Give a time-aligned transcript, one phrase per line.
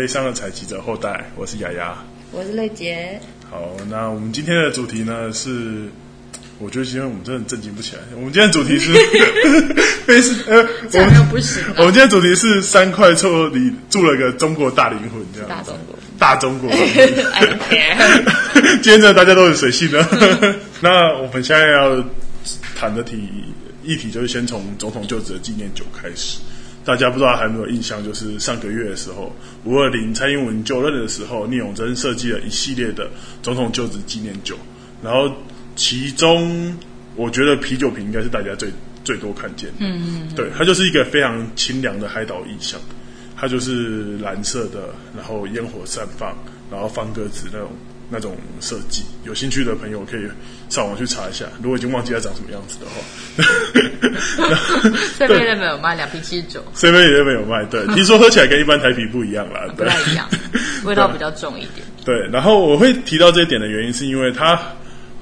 [0.00, 1.94] 悲伤的采集者后代，我是雅雅，
[2.32, 3.20] 我是瑞杰。
[3.50, 5.90] 好，那我们今天的主题呢是，
[6.58, 8.02] 我觉得今天我们真的震惊不起来。
[8.14, 8.94] 我们今天的主题是，
[10.08, 11.62] 悲伤呃，我们又不行。
[11.76, 16.70] 我们今天的主题是三块厝里住了个中国大灵魂，这样大中国，大中国。
[18.80, 20.02] 今天真的大家都很随性的。
[20.80, 22.02] 那我们现在要
[22.74, 23.28] 谈的题
[23.84, 26.38] 议题就是先从总统就职的纪念酒开始。
[26.90, 33.08] 大家不知道还有没有印象，就是上个月的时候，五二零蔡英文就任的时候，聂永真设计了一系列的
[33.44, 34.56] 总统就职纪念酒，
[35.00, 35.32] 然后
[35.76, 36.76] 其中
[37.14, 38.68] 我觉得啤酒瓶应该是大家最
[39.04, 42.80] 最多看见的，嗯，嗯嗯，对，它就是一个非常清凉的海岛意象，
[43.36, 46.36] 它就是蓝色的，然后烟火散放，
[46.72, 47.70] 然后放鸽子那种。
[48.10, 50.22] 那种设计，有兴趣的朋友可以
[50.68, 51.44] 上网去查一下。
[51.62, 53.00] 如果已经忘记它长什么样子的话，
[55.16, 57.64] 这 边那边有卖两瓶七十九，这边也没有卖。
[57.66, 60.28] 对，听说喝起来跟一般台啤不一样啦， 不太一样，
[60.84, 61.86] 味道比较重一点。
[62.04, 64.60] 对，然后我会提到这一点的原因，是因为它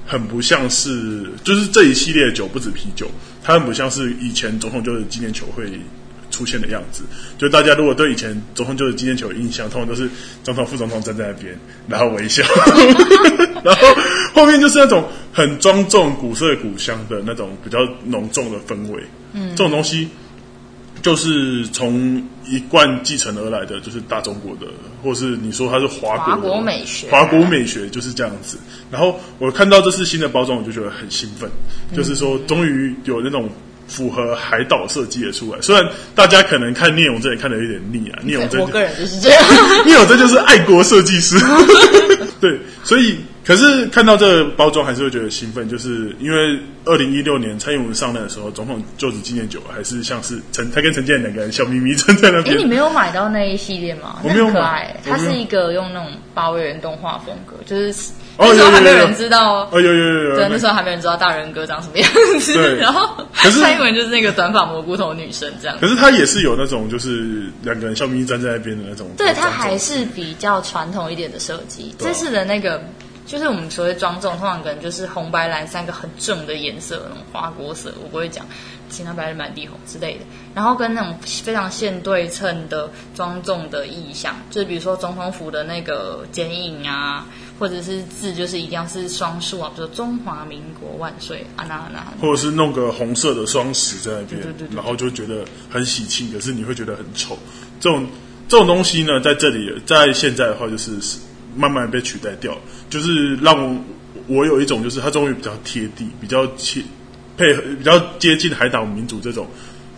[0.07, 3.09] 很不像是，就是这一系列的酒不止啤酒，
[3.43, 5.65] 它很不像是以前总统就是纪念球会。
[6.39, 7.03] 出现的样子，
[7.37, 10.09] 就大家如果对以前总统就是纪念球有印象，通常都是
[10.41, 12.41] 总统、副总统站在那边，然后微笑，
[13.61, 13.87] 然后
[14.33, 19.03] 后面就是那种很庄重、古色古香的那种比较浓重的氛围。
[19.33, 20.07] 嗯，这种东西
[21.01, 24.71] 就是从一贯继承而来的，就是大中国的，
[25.03, 28.57] 或是你说它是华国，华国美学，华国美学就是这样子。
[28.89, 31.49] 然后我看到这次新的包装，我就觉得很兴奋，
[31.91, 33.49] 嗯、就是说终于有那种。
[33.89, 35.83] 符合海岛设计的出来，虽然
[36.15, 38.19] 大家可能看聂永真也看的有点腻啊。
[38.23, 39.43] 聂永真，我个人就是这样。
[39.85, 41.37] 聂永真就是爱国设计师，
[42.39, 52.55] 对，所以可是看到这个包装还是会觉得兴奋，就是因为二零一六年蔡英文上任的时候，总统就职纪念酒还是像是陈他跟陈建两个人笑眯眯站在那边。
[52.55, 54.19] 哎，你没有买到那一系列吗？
[54.23, 58.11] 我没有买，它是一个用那种八位元动画风格，就是。
[58.47, 62.53] 那时候还没有人知道哦，有有有有，对，那时候还没有人知道大人哥长什么样子。
[62.53, 65.77] 对， 然后蔡英文就是那个短发蘑菇头女生这样。
[65.81, 69.07] 可是她也是有那种，就是两个人笑眯眯站在那边的那种。
[69.17, 71.93] 对，她还是比较传统一点的设计。
[71.99, 72.81] 这次的那个，
[73.25, 78.45] 就是我们所谓庄重，通常可能就是红白蓝三个很正的颜色，那种花果色，我不会讲
[78.89, 80.21] 其他白日满地红之类的。
[80.55, 81.13] 然后跟那种
[81.43, 87.27] 非常线对称的庄重的意象，就是比如说总统府的那个剪影啊。
[87.59, 97.37] 或者是字就是一定要是双数啊，比如说中华民国万岁啊那那，或者是弄个红色的双十在那边，对对对对，然后就觉得很喜庆，可是你会觉得很丑。
[97.81, 98.07] 这种
[98.47, 100.91] 这种东西呢，在这里在现在的话，就是
[101.53, 102.57] 慢慢被取代掉，
[102.89, 103.81] 就是让我，
[104.27, 106.81] 我有一种就是它终于比较贴地，比较切
[107.35, 109.45] 配合，比较接近海岛民族这种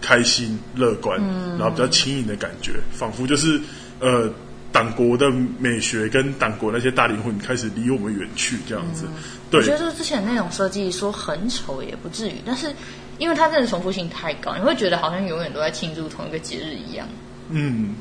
[0.02, 3.62] 开心乐观，嗯、然后比较轻盈的感觉，仿佛就是
[4.00, 4.28] 呃。
[4.72, 9.06] 党国的美学跟党国那些大灵魂开始离我们远去，这样子。
[9.08, 9.14] 嗯、
[9.50, 12.74] 对，我觉得之前那种设计说很丑也不至于，但是
[13.18, 17.08] 因为它真的重复性太高，你会觉得好像永远都在庆祝同一个节日一样。
[17.50, 17.96] 嗯，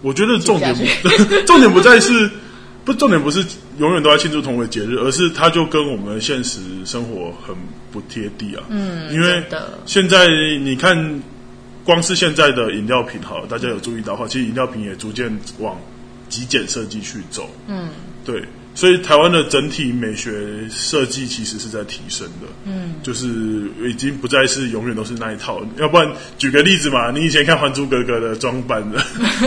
[0.00, 1.10] 我觉得重点不
[1.46, 2.30] 重点不在是
[2.84, 3.44] 不重点不是
[3.78, 7.54] 永远都在庆祝同一个节日，而是它就跟我们现实生活很
[7.92, 8.64] 不贴地啊。
[8.70, 9.44] 嗯，因为
[9.84, 10.26] 现在
[10.60, 11.22] 你看。
[11.84, 15.78] 光是现在的饮料瓶，好了，大家有注意到的话，其实饮料瓶也逐渐往
[16.28, 17.50] 极简设计去走。
[17.66, 17.90] 嗯，
[18.24, 18.42] 对。
[18.74, 20.32] 所以台湾的整体美学
[20.68, 23.26] 设计其实是在提升的，嗯，就是
[23.88, 25.60] 已经不再是永远都是那一套。
[25.78, 29.00] 要不然举个例子嘛，你以前看《还珠格格》的装扮的，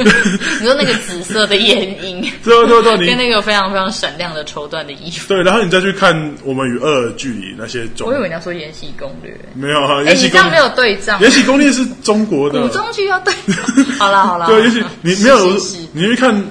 [0.60, 13.34] 你说那个紫色的眼影，对 对对，跟那个非常非常闪亮的绸缎的衣服，对，然后你再去看《我们与恶的距离》那些装，我以为你要说《延禧攻略》，没有哈，《延禧攻略》没有对仗，《延禧攻略》是中国的， 古装剧要对，
[14.00, 15.50] 好了好了，对，也许你没有，
[15.92, 16.42] 你去看。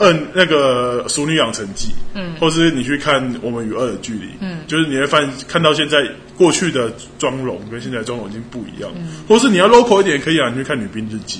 [0.00, 5.98] 嗯，那个《熟女养成记》，嗯，或是你去看《我们与恶的距离》，嗯，就是你会发现看到现在
[6.36, 11.38] 过去的妆容跟现在妆容已经不一样，嗯，或是你要 local 一点可以啊，你去看《女兵日记》。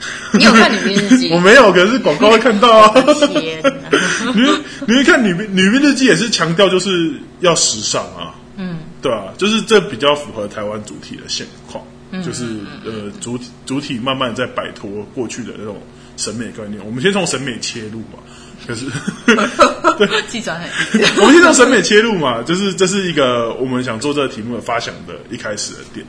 [0.32, 1.28] 你有看《女兵日记》？
[1.36, 2.94] 我没有，可是广告会看到啊。
[4.34, 4.42] 你
[4.86, 12.46] 你会看《女兵女兵日记》也是强调就是要时尚啊，嗯，对啊，就是这比较符合台湾主体的现况，嗯，就是
[12.86, 15.76] 呃主体主体慢慢在摆脱过去的那种。
[16.20, 18.18] 审美观念，我们先从审美切入嘛。
[18.66, 18.84] 可是，
[19.96, 20.68] 对，记转很。
[21.16, 26.06] 我们先从审美切入嘛，就是这是一个我们想做这个题目的发想的一开始的点。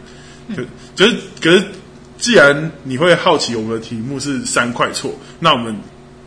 [0.54, 0.62] 可，
[0.94, 1.64] 就是，可是，
[2.18, 5.74] 既然你会好奇我们的题目是三块厝，那我们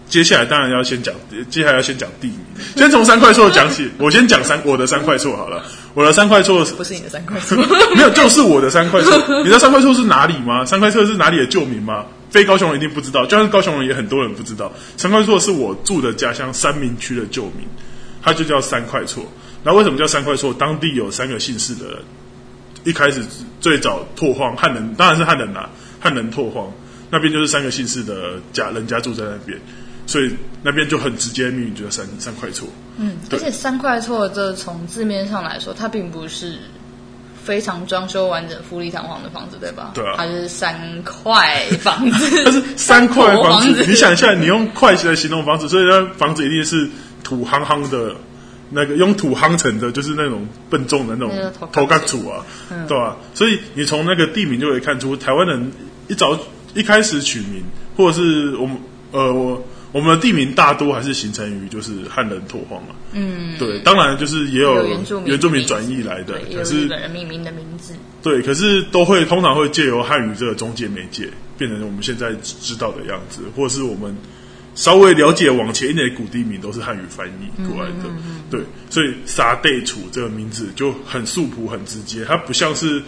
[0.08, 1.14] 接下来当然要先讲，
[1.50, 2.38] 接下来要先讲地名。
[2.74, 5.62] 先从三块厝讲起， 我先讲三我的三块厝好了。
[5.92, 7.54] 我的三块厝 不是你的三块厝，
[7.94, 9.12] 没有，就是我的三块厝。
[9.40, 10.64] 你知道三块厝是哪里吗？
[10.64, 12.06] 三块厝是哪里的旧名吗？
[12.34, 14.72] 非高雄人一定不知道，就算是高雄人也很多人不知道。
[14.96, 17.64] 三块厝是我住的家乡三明区的旧名，
[18.20, 19.24] 它就叫三块厝。
[19.62, 20.52] 那为什么叫三块厝？
[20.52, 21.98] 当地有三个姓氏的人，
[22.82, 23.24] 一开始
[23.60, 25.70] 最早拓荒汉人，当然是汉人啦，
[26.00, 26.72] 汉人拓荒
[27.08, 29.56] 那边就是三个姓氏的家人家住在那边，
[30.04, 30.28] 所以
[30.64, 32.66] 那边就很直接命名就叫三三块厝。
[32.96, 36.58] 嗯，而且三块厝这从字面上来说，它并不是。
[37.44, 39.92] 非常装修完整、富丽堂皇的房子，对吧？
[39.94, 42.30] 对啊，它就是三块房子。
[42.44, 46.88] 它是三块房子， 你想一下，你用块来形容房子，所以那房子一定是
[47.22, 48.14] 土夯夯的，
[48.70, 53.16] 那个用土夯成的，就是那种笨重的那种头盖土啊，嗯、对吧、啊？
[53.34, 55.70] 所以你从那个地名就可以看出，台湾人
[56.08, 56.38] 一早
[56.72, 57.62] 一开始取名，
[57.96, 58.76] 或者是我们
[59.12, 59.62] 呃我。
[59.94, 64.84] 我们的地名大多还是形成于就是汉人拓荒嘛，嗯，对，当然就是也有
[65.24, 74.16] 原住民转译来的，可是日本人命名的名字，对，可是都会通常会借由汉语这个中介媒介，变成我们现在知道的样子，或是我们
[74.74, 78.60] 稍微了解往前一点的古地名都是汉语翻译过来的，嗯嗯嗯、对，
[78.90, 83.00] 所以沙地楚这个名字就很素朴很直接，它不像是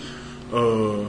[0.52, 1.04] 呃。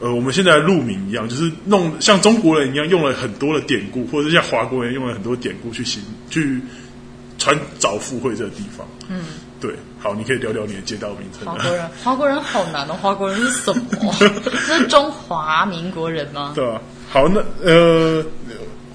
[0.00, 6.60] 呃，我们现在路名一样，就是弄像中国人一样用了很多的典故，或者是像华国人用了很多典故去行去
[7.38, 8.86] 传找附会这个地方。
[9.08, 9.22] 嗯，
[9.60, 11.46] 对，好，你可以聊聊你的街道名称。
[11.46, 14.12] 华国人，华国人好难哦，华国人是什么？
[14.66, 16.52] 是中华民国人吗？
[16.54, 18.24] 对啊，好，那呃，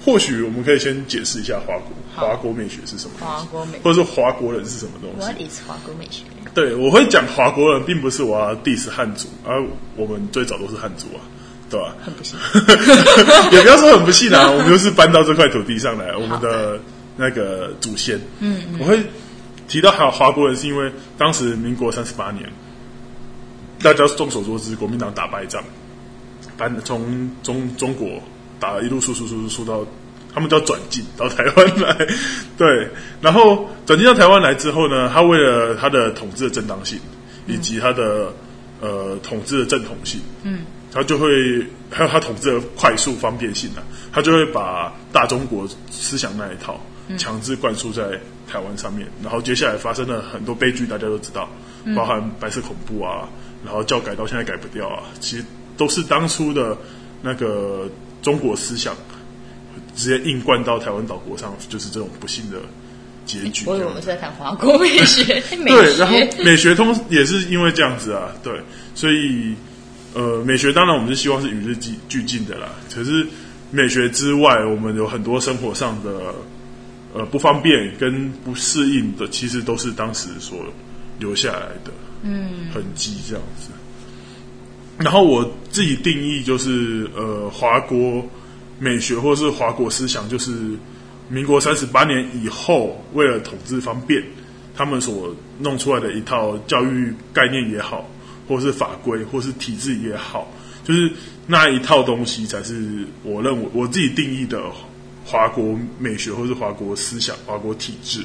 [0.04, 6.24] 或许我们可以先解释一下华国华国美学是什么，华国美，或者说华国人是什么东西？What is 华国美学？
[6.54, 9.66] 对，我会讲华国人，并不是我要 diss 汉族，而、啊、
[9.96, 11.24] 我们最早都是汉族啊，
[11.70, 11.96] 对吧？
[12.04, 12.38] 很不幸，
[13.52, 16.78] 也不要说很不幸啊， 我们就是搬到这块土地上来，我们的
[17.16, 18.20] 那个祖先。
[18.40, 19.02] 嗯，嗯我会
[19.66, 22.46] 提到华华国人，是因为当时民国三十八年，
[23.82, 25.64] 大家众所周知，国民党打败仗，
[26.58, 28.20] 搬从中中国
[28.60, 29.86] 打一路输输输输到。
[30.34, 32.06] 他们叫转进到台湾来，
[32.56, 32.88] 对，
[33.20, 36.98] 然后转进到台湾来之后呢，他为了他的统治的正当性，
[37.46, 38.32] 以及他的
[38.80, 41.28] 呃统治的正统性，嗯，他就会
[41.90, 46.80] 还有他统治的快速方便性啊，他就会把大中国思想那一套
[47.18, 48.02] 强制灌输在
[48.48, 51.46] 台湾上面，然后接下来发生了很多悲剧，大家都知道，
[51.94, 53.28] 包含白色恐怖啊，
[53.62, 55.44] 然后教改到现在改不掉啊，其实
[55.76, 56.74] 都是当初的
[57.20, 57.86] 那个
[58.22, 58.96] 中国思想。
[59.94, 62.58] 直接硬灌到台湾岛国上，就是这种不幸的
[63.26, 63.64] 结局。
[63.66, 68.60] 我以为我们是在谈华国美学， 美学对，然后美学通也是因为这样子啊，对，
[68.94, 69.54] 所以
[70.14, 71.76] 呃，美学当然我们是希望是与日
[72.08, 72.70] 俱进的啦。
[72.94, 73.26] 可是
[73.70, 76.34] 美学之外，我们有很多生活上的
[77.14, 80.58] 呃不方便跟不适应的，其实都是当时所
[81.18, 81.92] 留下来的
[82.22, 83.68] 嗯痕迹这样子。
[84.98, 88.26] 嗯、然后我自己定义就是呃华国。
[88.82, 90.50] 美学或是华国思想，就是
[91.28, 94.20] 民国三十八年以后，为了统治方便，
[94.74, 98.04] 他们所弄出来的一套教育概念也好，
[98.48, 100.50] 或是法规，或是体制也好，
[100.82, 101.08] 就是
[101.46, 104.60] 那一套东西才是我认为我自己定义的
[105.24, 108.24] 华国美学或是华国思想、华国体制。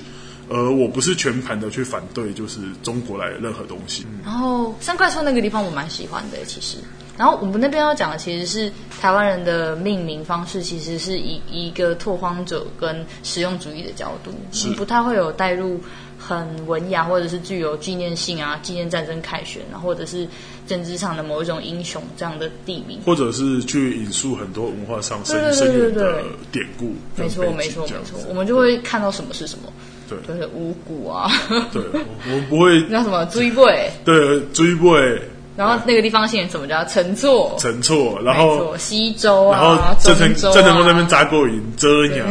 [0.50, 4.06] 而我不是全盘的去反对，就是中国来的任何东西。
[4.24, 6.78] 然后三块厝那个地方我蛮喜欢的，其实。
[7.18, 8.72] 然后我们那边要讲的其实是
[9.02, 15.80] 台湾人的命名方式，其实是以一个拓荒者跟实用主义的角度，是不太会有带入
[16.20, 20.28] 很文雅或者是具有纪念性啊、纪念战争凯旋啊，或者是
[20.68, 26.22] 政治上的某一种英雄这样的地名，或者是去引述很多文化上深深远的
[26.52, 26.94] 典故。
[27.16, 29.72] 没错，没错，没错，我们就会看到什么是什么。
[30.10, 31.30] 对，就是五谷啊。
[31.74, 32.80] 对，我们不会。
[32.90, 33.92] 那什么追背？
[34.06, 35.22] 对，追背。
[35.58, 37.56] 然后那个地方姓什么叫陈厝？
[37.60, 42.24] 陈厝，然后西周啊，然后郑成郑成功那边扎过营，遮鸟，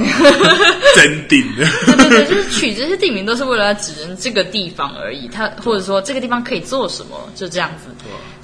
[0.94, 1.44] 真顶。
[1.86, 5.26] 对 对对，就是取这些地名都是为了指人这个地方而已。
[5.26, 7.90] 他或者说这个地方可以做什么，就这样子。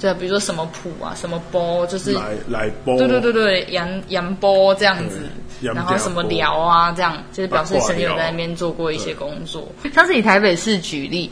[0.01, 2.97] 对，比如说什么埔啊，什么波，就是来来波。
[2.97, 5.21] 对对对对，杨杨波这样子。
[5.61, 9.65] 然后什么寮啊，这样就是表示曾经有在那边做过一些工作。
[9.95, 11.31] 像是以台北市举例。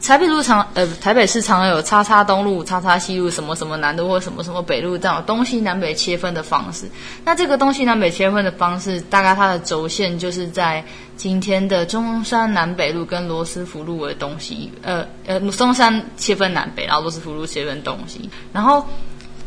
[0.00, 6.88] 台北路常呃，台北市常有叉叉东路、叉叉西路、什么什么南路或什么什么北路这样东西南北切分的方式。
[7.24, 10.84] 那这个东西南北切分的方式，大概它的轴线就是在
[11.16, 14.70] 今天的中山南北路跟罗斯福路的东西。
[14.82, 18.30] 呃呃，中山切分南北，然后罗斯福路切分东西。
[18.52, 18.86] 然后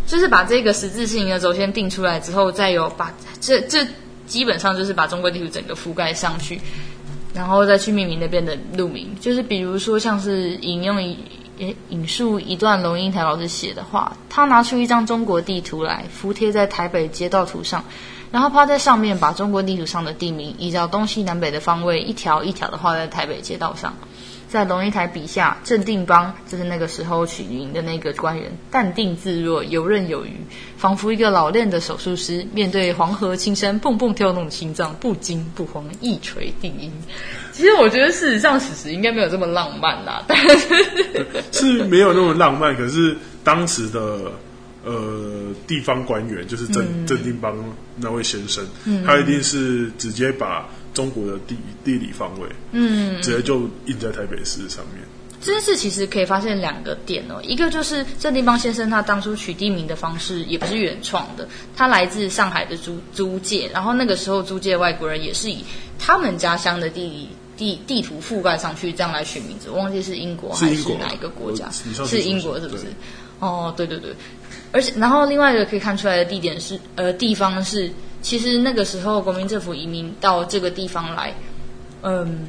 [0.06, 3.88] 就是把这个十字形的轴线定出来之后，再有把这这
[4.28, 6.60] 基本上就是把中国地图整个覆盖上去。
[7.34, 11.18] 然后再去命名那边的路名，就是比如说像是引用一
[11.90, 17.84] 引述一段龙应台老师写的话，他拿出一张中国地图来，服贴在台北街道图上，
[18.32, 23.94] 然后趴在上面，把中国地图上的地名依照东西南北的方位，一条一条的画在台北街道上。
[24.52, 30.32] 在龙应台笔下，镇定邦就是那个时候取名的那个官员，淡定自若，游刃有余，
[30.76, 36.92] 仿佛一个老练的手术师，面对黄河青山蹦蹦跳动的心脏，不惊不慌，一锤定音。
[37.54, 42.76] 其实我觉得事实上史实应该没有这么浪漫啦，但是是没有那么浪漫。
[42.76, 43.16] 可是
[43.46, 44.34] 当时的
[44.84, 47.56] 呃地方官员，就是镇镇、嗯、定邦
[47.96, 50.68] 那位先生，嗯、他一定是直接把。
[50.94, 55.04] 中国的地地理方位，嗯，直接就印在台北市上面。
[55.44, 65.66] 这件事其实可以发现两个点哦，一个就是郑定邦先生他当初取地名的方式也不是原创的，他来自上海的租租界，然后那个时候租界外国人也是以
[65.98, 72.84] 他们家乡的地理地地图覆盖上去这样来取名字，我忘记是英国还是哪一个国家，是，是英国是不是？
[73.40, 74.14] 哦，对对对，
[74.72, 77.92] 而且然后另外一个可以看出来的地点是呃地方是。
[78.22, 81.34] 其实那个时候，国民政府移民到这个地方来，
[82.04, 82.48] 嗯，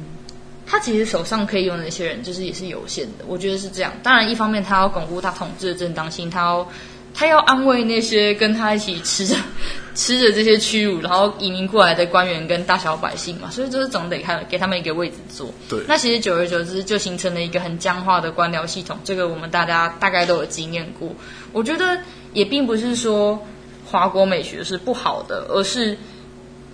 [0.67, 3.25] 他其实手上可以用的那些人，就是也是有限的。
[3.27, 3.91] 我觉得是这样。
[4.03, 6.69] 当然，一方面他要巩固他统治的正当性，他要
[7.13, 9.35] 他要安慰那些跟他一起吃着
[9.95, 15.51] 吃着这些屈辱，然后移民过来的官员跟大小百姓嘛，所以就是总得看给他们一个位置坐。
[15.67, 15.79] 对。
[15.87, 18.97] 那其实久而久之，就形成了一个很僵化的官僚系统。
[19.03, 21.09] 这个我们大家大概都有经验过。
[21.51, 21.97] 我觉得
[22.33, 23.43] 也并不是说。
[23.93, 25.95] 华国美学是不好的，而是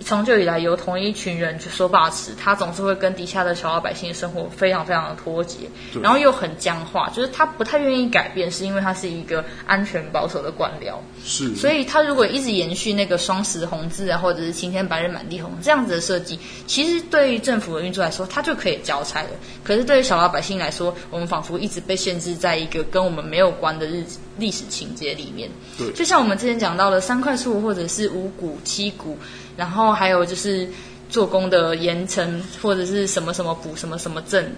[0.02, 5.68] 长久以来由同一群人去说把持，他总是会跟底下的小老百姓生活非常非常的脱节，
[6.02, 19.28] 然后又很僵化，就是他不太愿意改变，是因为他是一个安全保守的官僚，是，所以他如果一直延续那个双十红字啊，或者是晴天白日满地红这样子的设计，其实对于政府的运作来说，他就可以交差了。
[19.62, 24.18] 可是对于小老百姓来说，我们仿佛一直被限制在一个跟我们没有关的日子。
[24.40, 29.16] 历史情节里面，对，就像我们之前讲到的三块厝或者是五谷七谷，
[29.56, 30.68] 然后还有就是
[31.08, 34.52] 做工的盐埕或者是什么什么补什么什么镇，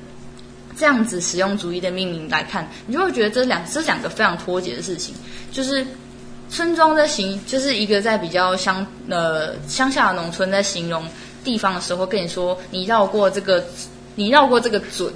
[0.78, 5.14] 这样子实用主义的命名来看，你就会觉得这两这两个非常脱节的事情，
[5.50, 5.84] 就是
[6.48, 11.04] 村庄在形，就是一个在比较乡呃乡下的农村在形容
[11.42, 13.64] 地方的时候，跟你说你绕过这个，
[14.14, 15.12] 你绕过这个准。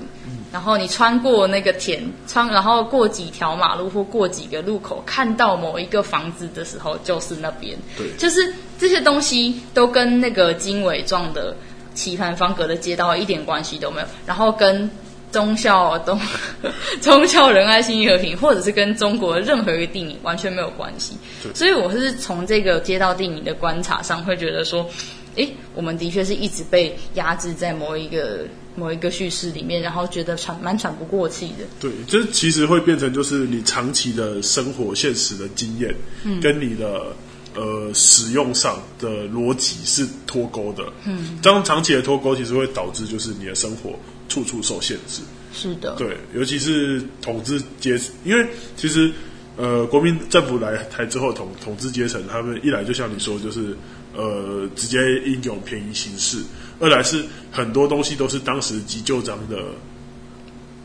[0.53, 7.77] 然后你穿过那个田，穿然后过几条马路或过几个路口，看到某一个房子的时候，就是那边。
[7.97, 11.55] 对，就是这些东西都跟那个经纬状的
[11.95, 14.07] 棋盘方格的街道一点关系都没有。
[14.25, 14.91] 然后跟
[15.33, 16.19] 忠孝东
[17.03, 21.19] 忠孝仁爱信义和平，或者是跟中国任何一个地名完全没有关系。
[21.43, 24.89] 对所以我是从这个街道地名的观察上，会觉得说，
[25.37, 28.47] 诶，我们的确是一直被压制在某一个。
[28.79, 31.65] 某一个叙事里面，然后觉得喘蛮喘不过气的。
[31.81, 37.07] 对，这其实会变成就是你长期的生活现实的经验，嗯，跟你的
[37.55, 40.85] 呃使用上的逻辑是脱钩的。
[41.07, 45.23] 嗯，这样长期的脱钩，其实会导致就是你的生活处处受限制。
[45.55, 49.11] 是的，对，尤其是统治阶层，因为其实
[49.57, 53.75] 呃国民政府来台之后，统统治阶层他们一来就像你说，就是
[54.17, 56.39] 呃直接应有便宜行事。
[56.81, 59.57] 二来是很多东西都是当时急救章的，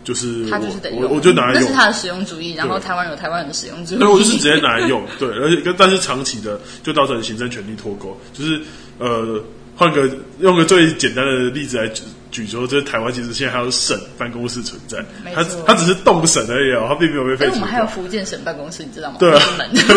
[0.04, 8.62] 就是他就是得用，我我就拿来用，那是他的使用主义，然后台湾有台湾人的使用主义，对，我就是直接拿来用，对，而且跟但是长期的就造成行政权力脱钩，就是
[9.00, 9.44] 呃，
[9.76, 10.10] 换个
[10.40, 11.90] 用个最简单的例子来
[12.32, 12.42] 举。
[12.42, 17.54] 举说，这台湾其实现在还有省办公室存在，它它只是动省而已哦，它并没有被废除。
[17.54, 19.18] 我们还有福建省办公室，你知道吗？
[19.20, 19.40] 对啊，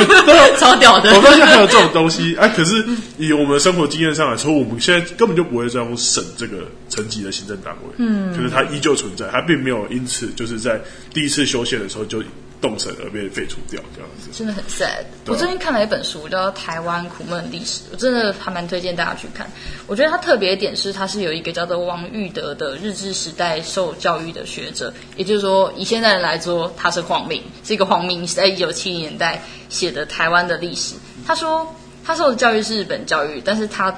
[0.60, 1.10] 超屌的。
[1.14, 2.84] 我发现还有这种东西，哎，可是
[3.16, 10.78] 以我们的生活经验上来说，我们现在根本就不会再用省这个层级的行政单位，嗯，可是它依旧存在，它并没有因此就是在
[11.14, 12.22] 第一次修宪的时候就。
[12.64, 15.04] 动省而被废除掉，这样子真的很 sad。
[15.26, 19.46] 我最近看了一本书，叫《台湾苦闷历史》，我真的还蛮推荐大家去看。
[19.86, 30.94] 我觉得它特别一点是，它是有一个叫做王玉德的日治时代受教育的学者，也就是说，以现在人来说，他是皇民，是一个皇民，是在一九七零年代写的台湾的历史。
[31.26, 33.94] 他说，他受的教育是日本教育，但是他。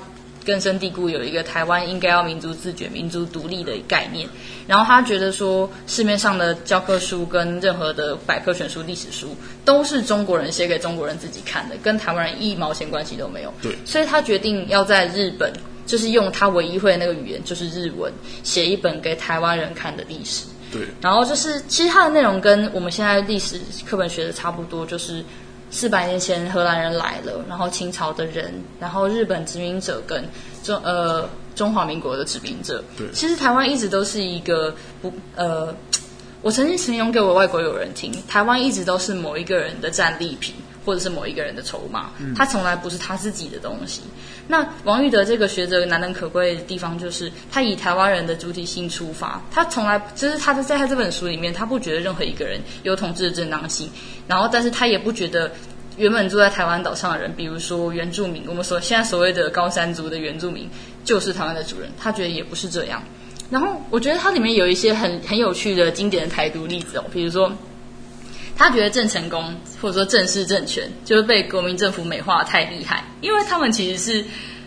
[0.46, 4.28] 根深蒂固有一个台湾应该要民族自觉、民族独立的概念，
[4.68, 13.52] 然后他觉得说市面上的教科书跟任何的百科全书、历史书都是中国人写给中国人自己看的，跟台湾人一毛钱关系都没有。
[13.60, 15.52] 对，所以他决定要在日本，
[15.84, 18.12] 就是用他唯一会的那个语言，就是日文，
[18.44, 20.46] 写一本给台湾人看的历史。
[20.70, 25.24] 对，然后就是其实它的内容跟我们现在历史课本学的差不多，就是。
[25.70, 30.24] 四百年前荷兰人来了，然后清朝的人，然后日本殖民者跟
[30.62, 32.82] 中呃中华民国的殖民者。
[32.96, 35.74] 对，其实台湾一直都是一个不呃
[36.42, 40.54] 我曾经形容给我外国友人听，台湾一直都是某一个人的战利品，
[40.86, 44.00] 或者是某一个人的筹码，他从来不是他自己的东西。
[44.46, 53.90] 那王玉德这个学者难能可贵的地方，就是他以台湾人的主体性出发，他从来就是他在他这本书里面，他不觉得任何一个人有统治的正当性，
[54.28, 55.50] 然后但是他也不觉得。
[55.98, 60.68] 原本住在台湾岛上的人，比如说原住民，我们所现在所谓的高山族的原住民，
[61.06, 61.90] 就是台湾的主人。
[61.98, 63.02] 他觉得也不是这样。
[63.48, 67.50] 然后我觉得它里面有一些很很有趣的经典的台独例子哦，比如说
[68.56, 74.24] 他觉得郑成功或者说郑氏政权就是被国民政府美化太厉害，因为他们其实是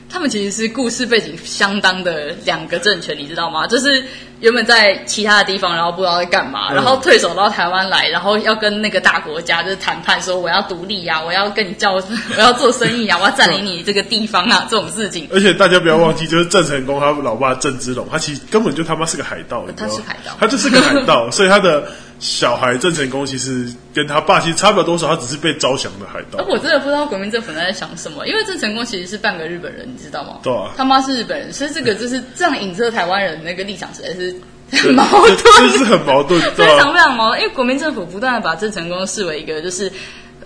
[0.08, 3.68] 他们其实是故事背景相当的两个政权，你知道吗？
[3.68, 4.04] 就是。
[4.42, 12.02] 原本在其他的地方，然后不知道在干嘛，然后退守到台湾来，然后要跟那个大国家就是谈判，说我要独立呀、啊，我要跟你叫， 我
[12.38, 15.28] 要做生意啊，我要占领你这个地方啊，这种事情。
[15.34, 26.44] 而且大家不要忘记，就是郑成功他老爸郑芝龙，他其实根本就他妈是个海盗，他是海盗，他就是个海盗，所以他的小孩郑成功其实跟他爸其实差不了多少，他只是被招降的海盗。
[26.48, 30.40] 我真的不知道国民政府在想什么，因为郑成功其实是半个日本人，你知道吗？
[30.44, 34.36] 对啊，他妈是日本人，所以这个就是这样影射台湾人那个立场实在是。
[34.72, 37.42] 很 矛盾，这是很矛盾，非常非常矛盾。
[37.42, 39.92] 因为国民政府不断的把郑成功视为一个就是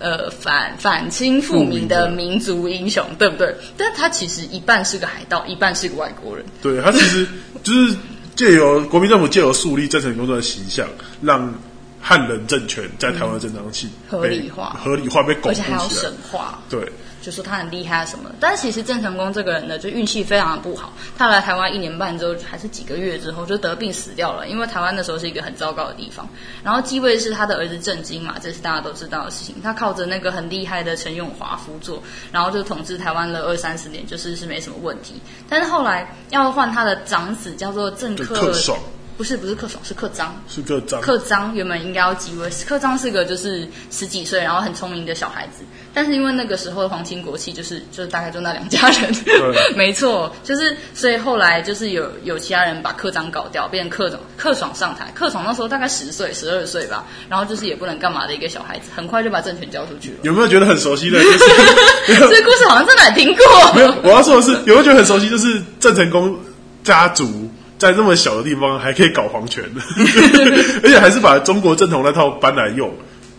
[0.00, 3.54] 呃反反清复明的民族英雄，对不对？
[3.76, 6.42] 但他其实一半是个海盗，一半是个外国人。
[6.62, 7.28] 对，他其实
[7.62, 7.94] 就是
[8.36, 10.88] 借由国民政府借由树立郑成功的形象，
[11.20, 11.54] 让
[12.00, 16.58] 汉人政权在台湾的正当性合理化，合理化被巩固起来，而且还要神化。
[16.68, 16.80] 对。
[17.24, 20.92] 就说他很厉害什么，但是其实郑成功这个人呢，就运气非常的不好。
[21.16, 24.46] 他来台湾一年半之后，还是几个月之后，就得病死掉了。
[24.46, 26.28] 因为台湾那时候是一个很糟糕的地方。
[26.62, 29.54] 然后继位是他的儿子郑经嘛，这是大家都知道的事情。
[29.62, 35.14] 他靠着那个很厉害的陈永华辅佐，然后就统治台湾了二三十年，就是是没什么问题。
[35.48, 38.78] 但是后来要换他的长子，叫做郑克爽。
[39.16, 41.00] 不是不是克爽，是克彰，是克彰。
[41.00, 45.62] 克彰原本应该要继位，克彰是个就是十几岁，然后很聪明的小孩子。
[45.92, 55.12] 但是因为那个时候的皇亲国戚，就是就是大概就那两家人，对 没错，就是所以后来就是有有其他人把克彰搞掉，变成克爽克爽上台。
[55.14, 60.16] 克爽那时候大概十岁十二岁吧，然后就是也不能干嘛的一个小孩子，很快就把政权交出去了。
[60.22, 61.18] 有没有觉得很熟悉的？
[61.22, 61.38] 就是、
[62.06, 63.72] 这个故事好像在哪听过？
[63.76, 65.30] 没有，我要说的是，有没有觉得很熟悉？
[65.30, 66.36] 就是郑成功
[66.82, 67.48] 家族。
[67.84, 69.62] 在那么小的地方还可以搞皇权，
[70.82, 72.90] 而且还是把中国正统那套搬来用。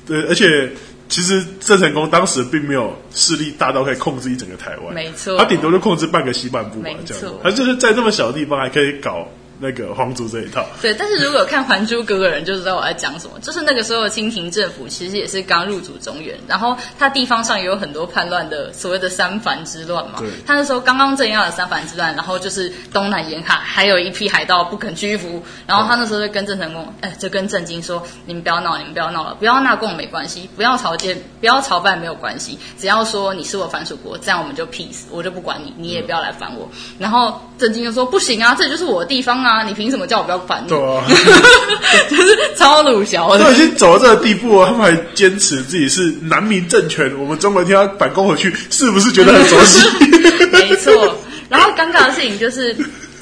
[0.05, 0.69] 对，而且
[1.09, 9.27] 其实郑成功当时并没有势力大到可以控制一整个台湾，没错，他顶多就控制半个西半部嘛，这样，他就是在这么小的地方还可以搞。
[9.57, 20.19] 那个皇族这一套，对，但是如果有看《还珠格格》的人就知道我在讲什么，就是那个时候的清廷政府其实也是刚入主中原，然后他地方上也有很多叛乱的所谓的三藩之乱嘛。
[20.19, 41.03] 对，他那时候刚刚镇压了三藩之乱，然后就是东南沿海还有一批海盗不肯屈服，然后他那时候就跟郑成功，哎，就跟郑经说：“你们不要闹，你们不要闹了，不要纳贡没关系，不要朝见，不要朝拜没有关系，只要说你是我藩属国，这样我们就 peace，我就不管你，你也不要来烦我。”然后郑经就说：“不行啊，这就是我的地方啊，你凭什么叫我？”不要烦，对啊，
[42.09, 47.11] 就是超鲁小，都已经走到这个地步了，他们还坚持自己是南明政权。
[47.19, 49.87] 我们中国人听他反攻回去，是不是觉得很熟悉？
[50.51, 51.15] 没错。
[51.47, 52.75] 然后尴尬的事情就是。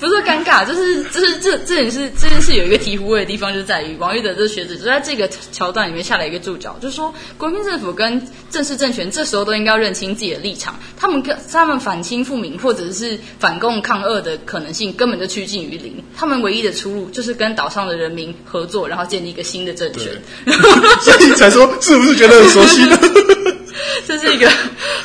[0.04, 20.12] 不是尴尬，就是就是这这件事这件事有一个醍醐味的地方，就在于王玉德这个学者就在这个桥段里面下了一个注脚，就是说国民政府跟正式政权这时候都应该要认清自己的立场，他们跟他们反清复明或者是反共抗恶的可能性根本就趋近于零，他们唯一的出路就是跟岛上的人民合作，然后建立一个新的政权。
[21.00, 23.00] 所以才说是不是觉得很熟悉呢？
[24.06, 24.50] 这是一个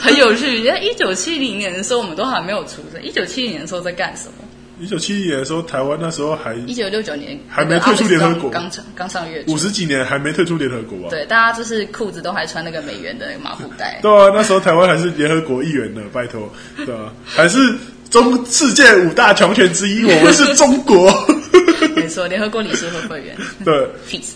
[0.00, 0.64] 很有趣。
[0.64, 3.00] 在一九七零年的时候，我们都还没有出生。
[3.00, 4.47] 一九七零年的时候在干什么？
[4.81, 11.11] 一九七一年的时候，台湾那时候还一九六九年还没退出联合国，刚刚上月五十几年还没退出联合国啊。
[11.11, 13.99] 对，大家就是裤子都还穿那个美元的那个麻布袋。
[14.03, 16.53] 对啊，那时候台湾还是联合国议员呢，拜托，
[16.87, 17.59] 对啊，还是
[18.11, 21.12] 中世界五大强权之一，我们是中国。
[21.95, 23.37] 没错，联合国理事会会员。
[23.64, 24.35] 对，peace。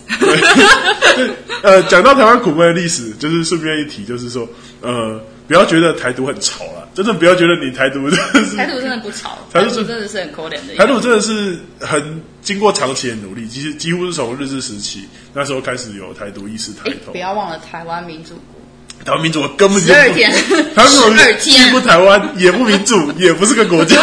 [1.63, 4.47] 呃，讲到台湾苦闷的历史，就是顺便一提，就是说，
[4.81, 5.21] 呃。
[5.47, 10.75] 不要觉得台独很潮了，真的不要觉得你台独真的是 台独真的不潮， 台独真的是很可怜的。
[10.77, 17.11] 台独真的是很经过长期的努力，其实几乎是从日治时期那时候开始有台独意识抬头。
[17.11, 18.61] 不要忘了台湾民主国，
[19.05, 20.31] 台湾民主国根本就不，十二天，
[20.73, 24.01] 台湾既不台湾，也不民主，也不是个国家。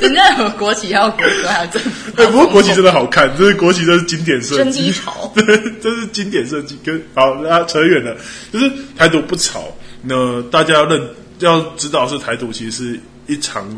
[0.00, 2.10] 人家有国旗，还有国歌，还有政府。
[2.16, 4.56] 对，不过国旗真的好看，这是国旗，这是经典设计。
[4.56, 5.44] 真低潮，对，
[5.82, 6.78] 这是经典设计。
[6.82, 8.16] 跟好，那扯远了，
[8.50, 9.64] 就是台独不潮。
[10.02, 11.08] 那大家要认
[11.38, 13.68] 要知道，是台独其实是一场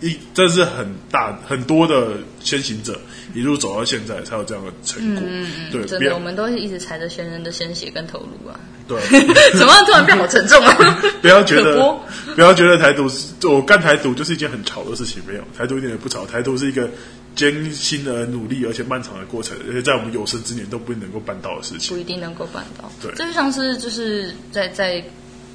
[0.00, 2.98] 一这是很大很多的先行者
[3.34, 5.22] 一路走到现在才有这样的成果。
[5.26, 8.58] 嗯嗯，对，真的，我们都是一直踩着先人的鲜血跟头颅啊。
[8.88, 8.98] 对，
[9.58, 10.74] 怎么突然变好沉重啊？
[11.20, 11.76] 不要觉得
[12.34, 13.08] 不要觉得台独，
[13.48, 16.88] 我干台独就是一件很潮的事情，没有台独一点也不潮，台独是一个
[17.36, 22.90] 艰辛的努力而且漫长的过程，而且在我们有生之年都不能够办到的事情，不一定能够办到。
[23.02, 25.04] 对，这就像是就是在在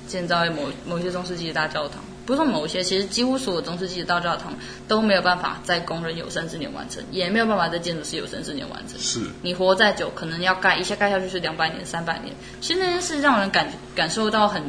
[0.08, 2.04] 建造某某些中世纪的大教堂。
[2.26, 4.52] 不是说某些，其实几乎所有中世纪的大教堂
[4.88, 9.00] 都没有办法在工人有生之年完成，也没有办法在建筑师有生之年完成。
[9.00, 12.34] 是你活再久，可能要盖一下盖下去是两百年、三百年。
[12.62, 14.64] 其实那件事让人感感受到很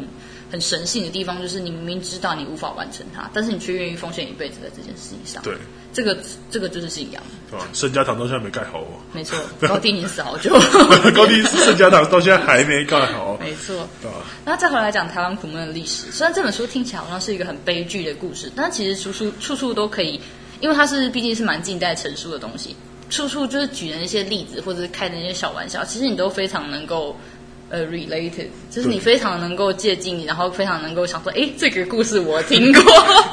[0.52, 5.42] 很神性的地方，就是你明明知道你无法完成它，但是你却愿意奉献一辈子在这件事情上。
[5.42, 5.56] 对。
[5.96, 6.14] 这个
[6.50, 7.66] 这个就是信仰，对吧？
[7.72, 9.00] 圣家堂到现在没盖好哦。
[9.14, 10.52] 没错， 高第已经死好久。
[11.16, 13.38] 高低圣家堂到现在还没盖好。
[13.40, 14.18] 没错，对吧？
[14.44, 20.20] 那再回来讲台湾苦闷的历史，虽然这本书听起来好像是一个很悲剧的故事，但其实处处处处都可以，
[20.60, 22.76] 因为它是毕竟是蛮近代成书的东西，
[23.08, 27.18] 处处就是举的一些例子或者是开的那些小玩笑，其实你都非常能够
[27.70, 32.82] 呃 related，就是你非常能够借镜，然后非常能够想说，哎，这个故事我听过。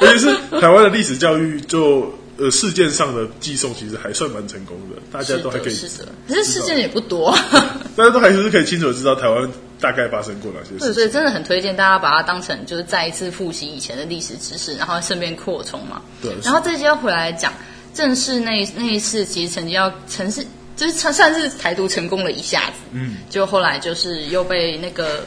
[0.00, 2.10] 尤其是台湾的历史教育就。
[2.38, 5.74] 呃，事件上的寄送其实还算蛮成功的，大家都还可以。
[5.74, 7.32] 是的，可是事件也不多。
[7.96, 9.48] 大家都还是可以清楚的知道台湾
[9.80, 10.88] 大概发生过哪些事情。
[10.88, 16.02] 对，所以真的很推荐大家把它当成就是再一次复习以前的历史知识，然后顺便扩充嘛。
[16.20, 16.32] 对。
[16.42, 17.52] 然后这就要回来讲，
[17.94, 20.44] 正是那那一次，其实曾经要城市
[20.76, 25.24] 就是算是台独成功了一下子，嗯，就后来就是又被那个。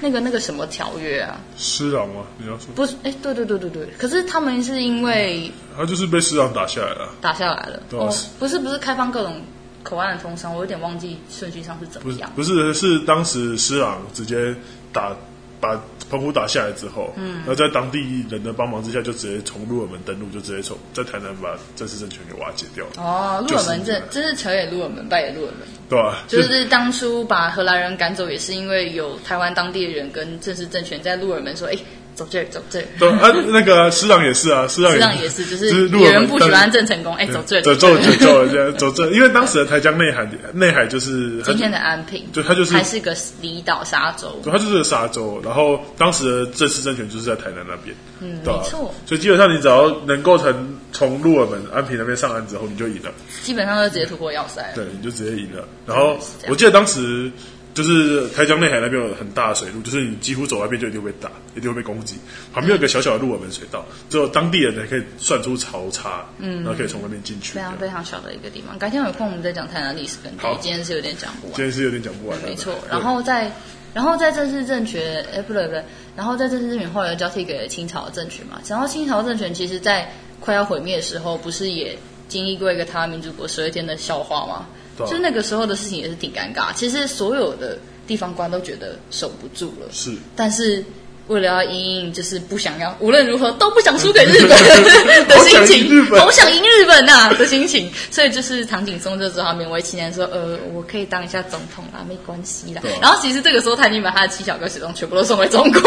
[0.00, 1.40] 那个那个什么条约啊？
[1.56, 2.24] 施琅吗？
[2.38, 2.94] 你要说不是？
[3.02, 3.86] 哎，对对对对对。
[3.98, 7.82] 可是他们是因为他就是被施琅打下来了，打下来了。
[7.92, 9.40] 哦，不是不是开放各种
[9.82, 12.30] 口岸的通商，我有点忘记顺序上是怎么样。
[12.34, 14.54] 不是，是当时施琅直接
[14.92, 15.14] 打
[15.60, 22.92] 把澎湖打下来之后，嗯，然后在当地人的帮忙之下，就直接从鹿耳门登陆，就直接从在台南把正式政权给瓦解掉了。
[22.96, 25.68] 哦，鹿耳门这真是成也鹿耳门，败也鹿耳门。
[25.88, 31.76] 对啊，就是当初把荷兰人赶走，也是因为有台湾当地的人跟正式政权在鹿耳门说：“哎，
[32.20, 45.40] 走这儿，走这儿。”对啊，那个师长也是啊，师长也是，就是有人不喜欢郑成功，哎，走这儿，走走走走走这，因为当时的台江内海，内海就是今天的安平，对它就是还是个离岛沙洲，对，它就是个沙洲。
[45.42, 48.94] 然后当时的正式政权就是在台南那边，嗯，没错。
[49.06, 53.10] 所以基本上你只要能够从从鹿耳门、安平那边上岸之后，你就赢了，
[53.42, 55.66] 基本上就直接突破要塞，对，你就直接赢了。
[55.84, 56.16] 然后
[56.48, 56.54] 我。
[56.60, 57.32] 记得当时
[57.80, 62.16] 就是台江内海那边有很大的水路，就是你几乎走那边就一定会被打，一定会被攻击。
[62.52, 67.54] 旁边有个小小的鹿耳门水道，只有当地人才可以算出潮差，嗯，然后可以从那边进去。
[67.54, 68.78] 非常非常小的一个地方。
[68.78, 70.58] 改天有空我们再讲台南历史跟地。
[70.60, 71.56] 今天是有点讲不完。
[71.56, 72.38] 今天是有点讲不完。
[72.42, 72.74] 没错。
[72.90, 73.50] 然后在
[73.94, 75.82] 然后在正式政权，哎，不对不对，
[76.14, 78.60] 然后在正式政权后来交替给清朝的政权嘛。
[78.68, 81.96] 然后清朝政权其实，在快要毁灭的时候，不是也
[82.28, 84.66] 经历过一个台湾民主国十二天的笑话吗？
[85.06, 86.72] 就那个时候的事情也是挺尴尬。
[86.74, 90.12] 其实所有的地方官都觉得守不住了，是。
[90.34, 90.84] 但是
[91.28, 94.50] 为了要赢，就是不想要，无论如何都不想输给日本
[95.28, 97.88] 的心情，好想赢日本呐的心情。
[98.10, 105.80] 所以就是唐景松就只好勉为其难说：“呃，我可以当一下总统啦，没关系啦。”然后其实这个时候他已经把他的七小哥血统全部都送回中国。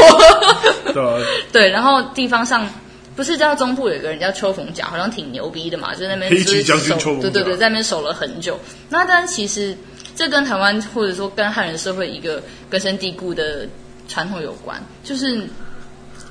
[0.94, 2.68] 对， 对，然后地方上。
[3.16, 8.60] 不是叫中部有个人叫邱逢甲，好像挺牛逼的嘛，就在那边黑旗将军邱逢甲，对对对，在那边守了很久。
[8.90, 9.78] 那但其实
[10.16, 13.68] 这跟台湾或者说跟汉人社会一个根深蒂固的
[14.08, 15.48] 传统有关，就是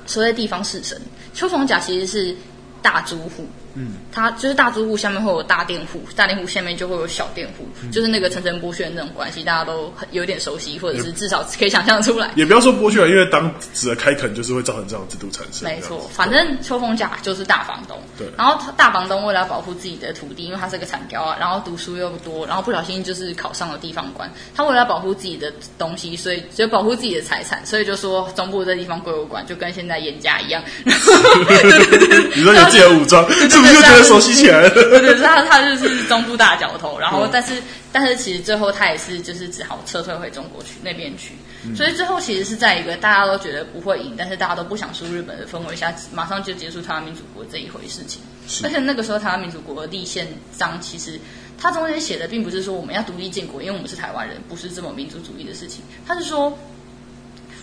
[0.05, 0.95] 所谓地方士绅。
[1.33, 2.35] 邱逢甲其实是
[2.81, 3.47] 大租户。
[3.75, 12.31] 嗯，他就是大租户下面会有大佃户，大佃户下面就会有小佃户，嗯、就是那个层层剥削的那种关系，大家都很有点熟悉，或者是至少可以想象出来。
[12.35, 15.67] 也不要说剥削，因为当时的开垦就是会造成这样的制度产生。
[15.67, 17.99] 没错，反正秋风甲就是大房东。
[18.17, 18.27] 对。
[18.37, 24.31] 然后他大房东为了要保护自己的土地，因为他是个产销啊，然后读书又不多，然后不小心就是考上了地方官。
[24.55, 30.61] 他为了要保护自己的东西，所以就保护自己的财产，所以就说中部这地方归我管，就跟现在严家一样。
[30.85, 34.69] 你说有自己的武装，是不是就觉得熟悉起来了？
[34.69, 37.53] 对对，他 他就是中部大角头，然后但是
[37.91, 41.33] 但是其实最后他也是就是只好撤退回中国去那边去，
[41.75, 48.21] 所以最后其实是在一个大家都觉得不会赢，但是大家都不想输日本的氛围下，马上就结束台湾民主国这一回事情。
[48.63, 51.17] 而且那个时候台湾民主国的立宪章其实
[51.57, 56.57] 他中间写的并不是说我们要独立建国，因为我们是台湾人，不是这么民族主义的事情，他是说。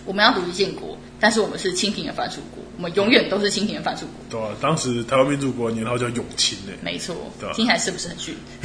[0.05, 4.25] 我们要独立建国，但是我们是清廷的藩属国，我们永远都是清廷的藩属国。
[4.29, 6.73] 对啊，当时台湾民主国年号叫永清诶。
[6.81, 8.35] 没错，对啊，听起来是不是很逊？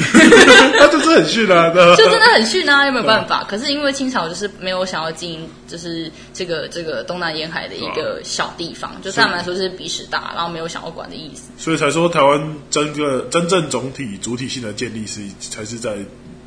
[0.79, 3.45] 他就是很逊啊，就真的很逊啊，有没有办法？
[3.45, 11.51] 可是因为清朝就是没有想要经营，就是这个这个东南沿海的一个小地方，就对他们来说是比屎大，然后没有想要管的意思。
[11.59, 15.95] 所以才说台湾真个真正总体主体性的建立是才是在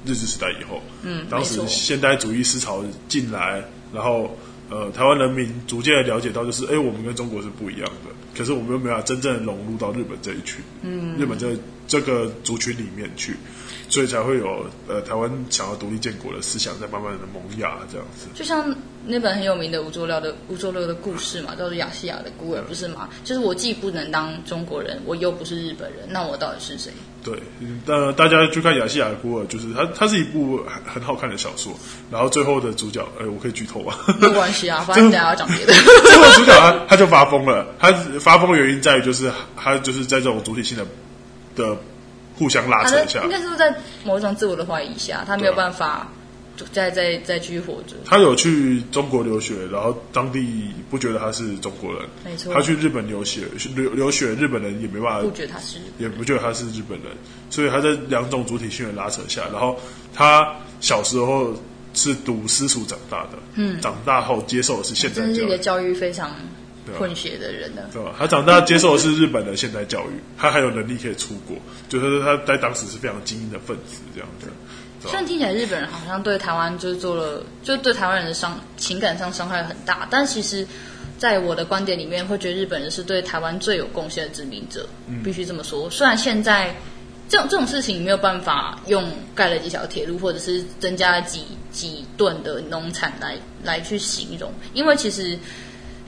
[0.05, 0.81] 日治时代以后。
[1.03, 4.35] 嗯，当时现代主义思潮进来，然后。
[4.69, 13.33] 呃，台湾人民逐渐的了解到，就是哎，我们跟中国是不一样的，可是我们又没有真正融入到日本这一群，嗯，日本这这个族群里面去。
[13.89, 18.27] 所以才会有呃台湾想要独立建国的思想在慢慢的萌芽这样子。
[18.35, 18.73] 就像
[19.05, 23.09] 那本很有名的吴浊流的吴浊流的故事嘛，叫做《亚细亚的孤儿》，不是吗？
[23.23, 26.91] 就是我既不能当中国人，我又不是日本人，那我到底是谁？
[27.23, 27.37] 对，
[27.85, 31.73] 那大家去看《亚细亚的孤儿》，就是它它是一部很很好看的小说。
[32.11, 33.95] 然后最后的主角，哎，我可以剧透吗？
[34.19, 35.73] 没关系啊， 反正等下要讲别的。
[35.73, 40.85] 最后主角他他就发疯了，他发疯的原因在于就是他就是在这种主体性的
[41.55, 41.75] 的。
[42.39, 43.75] 互相拉扯一下，应该是在
[44.05, 46.07] 某一种自我的怀疑下，他没有办法
[46.71, 47.97] 再再再继续活着。
[48.05, 52.53] 他有去中国留学，然后当地不觉得他是中国人，没错。
[52.53, 53.41] 他去日本留学，
[53.75, 57.11] 留留学，日本人也没办法不觉得他是，也不觉得他是日本人，
[57.49, 59.77] 所以他在两种主体性的拉扯下，然后
[60.13, 61.53] 他小时候
[61.93, 66.31] 是读私塾长大的，嗯，长大后接受的是现在教育，这是一个教育非常。
[66.97, 67.81] 混血的人呢？
[67.91, 68.15] 对吧？
[68.17, 74.47] 他长大接受的是日本的现代教育，他还有能力可以出国，就是他在当时是非常精英的分子，这样子。
[75.01, 80.67] 虽然听起来日本人好像对台湾就是做了，就对台湾人的伤情感上伤害很大，但其实，
[81.17, 85.89] 在我的观点里面，会觉得日本人是对台湾最有贡献的殖民者，嗯、必须这么说。
[85.89, 86.75] 虽然现在
[87.29, 95.39] 这种这种事情没有办法用盖了几条铁路，或者是增加了几几吨的农产来来去形容，因为其实。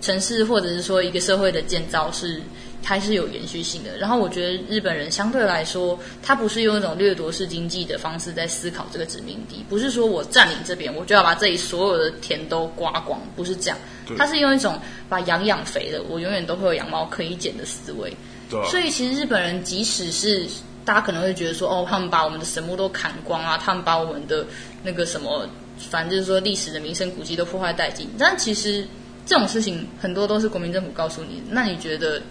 [0.01, 2.41] 城市或者是说一个社会的建造是
[2.83, 3.95] 它是有延续性的。
[3.97, 13.77] 然后我觉得日本人相对来说，他不是用一种掠夺式经济的方式在思考这个殖民地，不是说我占领这边我就要把这里所有的田都刮光，不是这样。
[14.17, 18.11] 他是用一种把羊养肥了，我永远都会有羊毛可以剪的思维。
[18.49, 18.59] 对。
[18.65, 20.47] 所以其实日本人即使是
[20.83, 24.43] 大家可能会觉得说，哦，他们把我们的神木都砍光啊，他们把我们的
[24.81, 28.83] 那个什么，反正就是说历史的名胜古迹都破坏殆尽，但其实。
[29.25, 32.21] 这种事情很多都是国民政府告诉你，那你觉得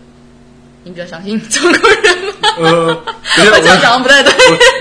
[0.83, 2.48] 你比较相信中国人吗？
[2.59, 4.33] 呃，我 这样讲不太对。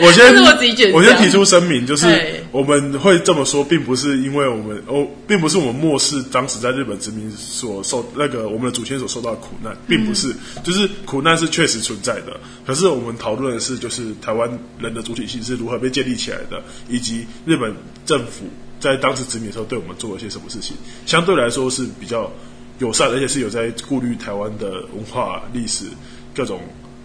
[0.01, 2.07] 我，我先我自己觉得，我先提出声明，就是
[2.51, 12.39] 我们会这么说，并不是因为我们哦，并不是我们漠视当时在日本殖民所受那个我们的祖先所受到的苦难，并不是，嗯、就是苦难是确实存在的。
[12.65, 17.73] 可是我们讨论的是，就是台湾人的主体性是如何被建立起来的，以及日本
[18.05, 18.45] 政府。
[18.79, 20.75] 在当时殖民的时候，对我们做了些什么事情？
[21.05, 22.31] 相对来说是比较
[22.79, 25.85] 友善，而且是有在顾虑台湾的文化、历史、
[26.33, 26.61] 各种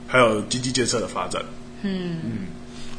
[0.07, 1.43] 还有经济建设的发展。
[1.83, 2.31] 嗯嗯，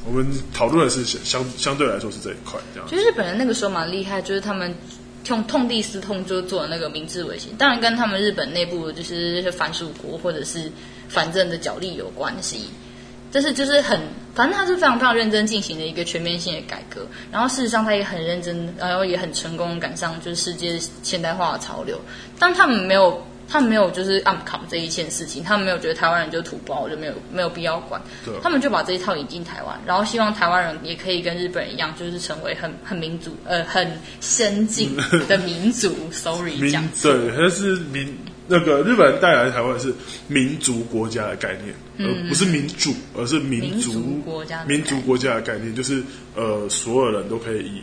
[0.05, 2.59] 我们讨论的是相相对来说是这一块。
[2.73, 4.75] 这样，其实日本人那个时候蛮厉害，就是他们
[5.23, 7.55] 痛痛定思痛，就做了那个明治维新。
[7.55, 10.71] 当然，跟他们日本内部就是这些藩属国或者是
[11.07, 12.65] 反正的角力有关系。
[13.36, 14.00] 这是就是很，
[14.34, 22.00] 反正他是非常非常认真进行的一个全面性的改革，然后事实上他也很认真，然后也很成功赶上就是世界现代化的潮流。
[22.39, 28.02] 但他们没有，他们没有就是暗扛这一件事情，他们没有觉得台湾人就土包，就没有没有必要管。
[28.24, 34.95] 对他们就把这一套引进台湾，然后希望台湾人也可以跟日本人一样，就是成为很很民主呃很先进
[35.28, 35.93] 的民族。
[36.10, 36.58] Sorry，
[37.04, 38.17] 对，他是民。
[38.47, 39.93] 那个日本人带来台湾是
[40.27, 44.63] 民族国家的概念，而不是民主，而是民族国家。
[44.65, 46.03] 民族国家的概念就是
[46.36, 47.81] 呃，所有人都可以以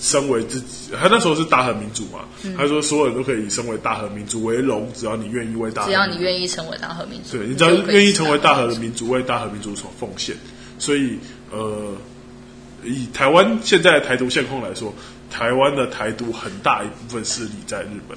[0.00, 0.92] 身为自己。
[0.98, 2.20] 他那时候是大和民族嘛，
[2.56, 5.88] 他说所有人都可以以身为大和民族为荣，只要你愿意为大和。
[5.88, 10.34] 只要你愿意成为大和民族，对，你只要愿意成为大和的民族，为大和民族所奉献。
[10.78, 11.18] 所以
[11.50, 11.92] 呃，
[12.82, 14.94] 以台湾现在的台独现况来说，
[15.30, 18.16] 台湾的台独很大一部分势力在日本。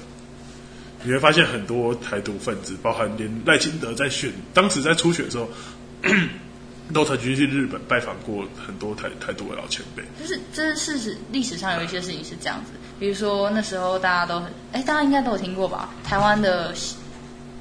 [1.04, 5.48] 你会发现很多台独分子，包含连赖清德在选当时在初选的时候，
[6.92, 10.02] 都曾经去日本拜访过很多台台独的老前辈。
[10.18, 12.72] 就是这是事实，历史上有一些事情是这样子。
[12.98, 15.90] 比如说那时候大家都很，哎，大家应该都有听过吧？
[16.02, 16.74] 台湾的，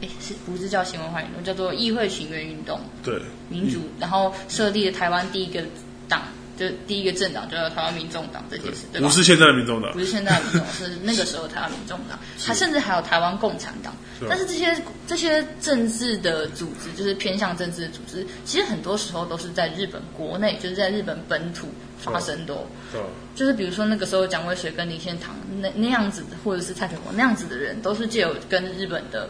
[0.01, 1.43] 哎，是不是叫新文化运动？
[1.43, 2.79] 叫做议会请愿运动。
[3.03, 5.61] 对，民主，然后设立了台湾第一个
[6.07, 6.21] 党。
[6.57, 9.07] 就第一个政党叫台湾民众党这件事，对吧？
[9.07, 13.93] 不是现在的民众党，不是现在的民众党，是那个时候台湾民众党，它甚至还有台湾共产党。
[14.29, 22.55] 但是这些这些政治的组织，就是偏向政治的组织，其实很多时候都是在日本国内，就是在日本本土发生的。
[22.91, 23.01] 对，
[23.35, 29.27] 就是比如说那个时候蒋渭水跟林献堂那那样子，或者是蔡全国那样子的人，都是借由跟日本的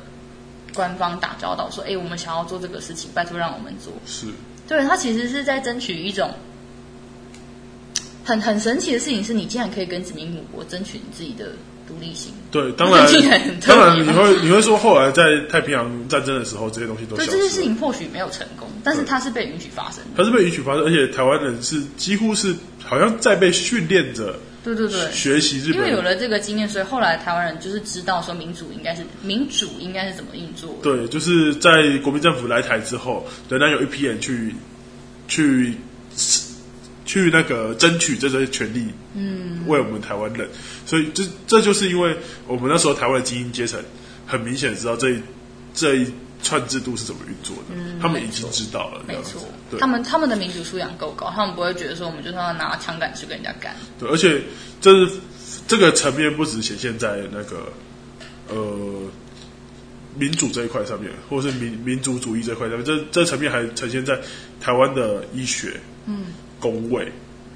[0.76, 4.28] 官方打交道，说：“哎，我们想要做这个事情，拜托让我们做。”是，
[4.68, 6.30] 对，他其实是在争取一种。
[8.24, 11.52] 很很神奇的事情是，你竟然可以跟殖民母国争取你自己的
[11.88, 12.32] 独立性。
[12.52, 13.06] 对，当然，
[13.68, 20.12] 当然你会你会说，后来在太平洋战争的时候，这些东西都对这些事情或许没有成功，但是它是被允许发生的。
[20.16, 24.36] 它是被允许发生，而且台湾人是几乎是好像在被训练着。
[24.64, 30.80] 对对对，学习日本，因为有了这个经验，所以后来台湾人就是知道说民主应该是民主应该是怎么运作。
[30.82, 34.56] 对，就是在国民政府来台之后，仍然有一批人去
[35.28, 35.74] 去
[37.14, 40.50] 去那个争取这些权利，嗯，为我们台湾人。
[40.84, 43.80] 所以这这就是因为我们那时候台湾的精英阶层
[44.26, 45.22] 很明显知道这一
[45.76, 53.76] 这一串制度是怎么运作的，嗯，他们已经知道了，没错，对，他们他们的民主素养够高，他们不会觉得说我们就是要拿枪杆去跟人家干。
[54.00, 54.42] 对，而且
[54.82, 55.12] 这是
[55.68, 57.72] 这个层面不只显现在那个
[58.50, 59.04] 呃
[60.18, 64.20] 民主这一块上面，或者是民民族主义这一块上面，这这层面还呈现在
[64.60, 66.26] 台湾的医学、嗯，
[66.64, 67.12] 公卫，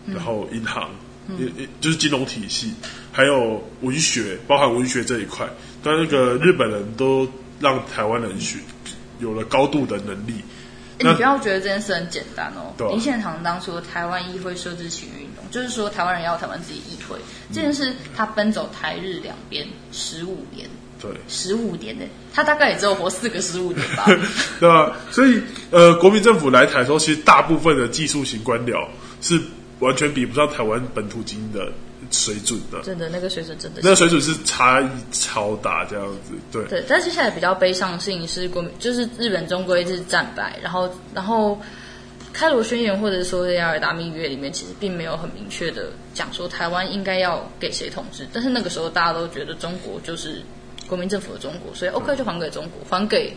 [0.06, 0.91] 然后银行。
[1.38, 2.72] 也也就是金融体系，
[3.12, 5.46] 还有文学，包含文学这一块，
[5.84, 7.28] 但那个日本人都
[7.60, 8.60] 让台湾人学
[9.20, 10.36] 有了高度的能力。
[11.00, 12.74] 你不要觉得这件事很简单哦。
[12.89, 20.70] 林献堂当初台湾议会设置请愿运动，就是说台湾人要台湾自己议会，嗯、这件事他奔走台日两边十五年，
[21.01, 24.05] 对，十五年呢，他大概也只有活四个十五年吧，
[24.60, 24.97] 对吧？
[25.12, 28.88] 所以呃，国民政府来台的时候，其实大部分的技术型官僚
[29.21, 29.41] 是。
[29.79, 31.71] 完全比不上台湾本土精英的
[32.10, 36.65] 水准的，真的那个水准真的，那个水准是差异超大这样子，对。
[36.65, 41.62] 对，但接下来比较悲伤的事情是国民，就是日本终归是战败，然后然后
[42.33, 50.41] 开罗宣言或者说雅尔达密约里面，其实并没有很明确的讲说台湾应该要给谁统治，但是那个时候大家都觉得中国就是
[50.88, 53.36] 国民政府的中国，所以 OK 就还给中国，还给。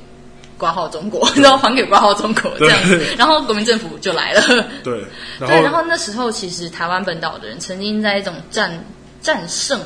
[0.58, 4.42] 挂号中国，然后还给挂号中国这样子，然后国民政府就来了。
[4.84, 5.02] 对，
[5.38, 8.84] 然后对，然后那时候其实台湾本岛的人曾经在一种战
[9.22, 9.80] 战胜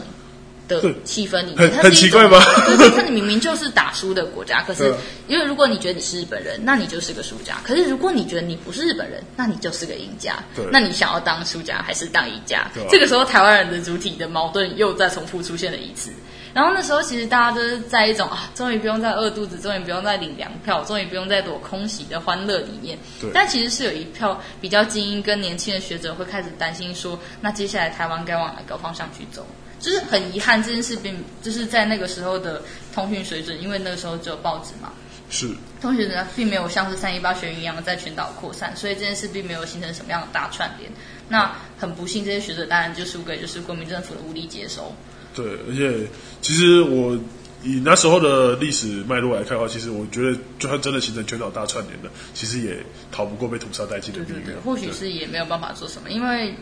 [0.67, 2.43] 的气氛里面，很奇怪吗？
[2.67, 4.93] 对对， 他你明明就是打输的国家，可是
[5.29, 10.43] 因为如果你觉得你是日本人，那你就是个输家；可是如果你觉得你不是日本人，那你就是个赢家。
[10.57, 12.69] 对，那你想要当输家还是当赢家？
[12.91, 16.11] 这个时候台湾人的主体的矛盾又再重复出现了一次。
[16.55, 22.97] 然后那时候，其实大家都是在一种啊，终于不用再饿肚子，终于不用再领粮票，终于不用再躲空袭的欢乐里面。
[23.21, 23.29] 对。
[23.35, 29.45] 但其实是有一票比较精英跟年轻的学者会开始担心说，那接下来台湾该往哪个方向去走？
[29.81, 32.63] 就是很遗憾，这件事并就是在那个时候的
[32.95, 34.93] 通讯水准，因为那个时候只有报纸嘛。
[35.31, 35.53] 是。
[35.83, 40.89] 通讯呢，并没有像是三一八学运一样在全岛扩散，所以这件事并没有形成什么样的大串联。
[41.29, 44.95] 那很不幸，这些学者当然就输给就是国民政府的无力接收。
[45.35, 46.07] 对，而且
[46.41, 47.19] 其实我
[47.63, 52.77] 以那时候的历史脉络来看的话，其实我觉得，就算真的形成全岛大串联的，其实也
[53.11, 54.35] 逃不过被屠杀殆尽的命运。
[54.35, 56.55] 对对对，或许是也没有办法做什么，因为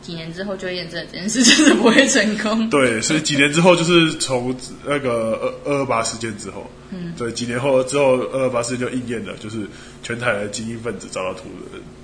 [0.00, 2.70] 几年之后就会验证这件事就是不会成功。
[2.70, 9.66] 对，所以几年之后就是从那个二二二八事件之后，嗯，对，几年后之后二二八事件就应验了，就是
[10.02, 11.44] 全台的精英分子遭到屠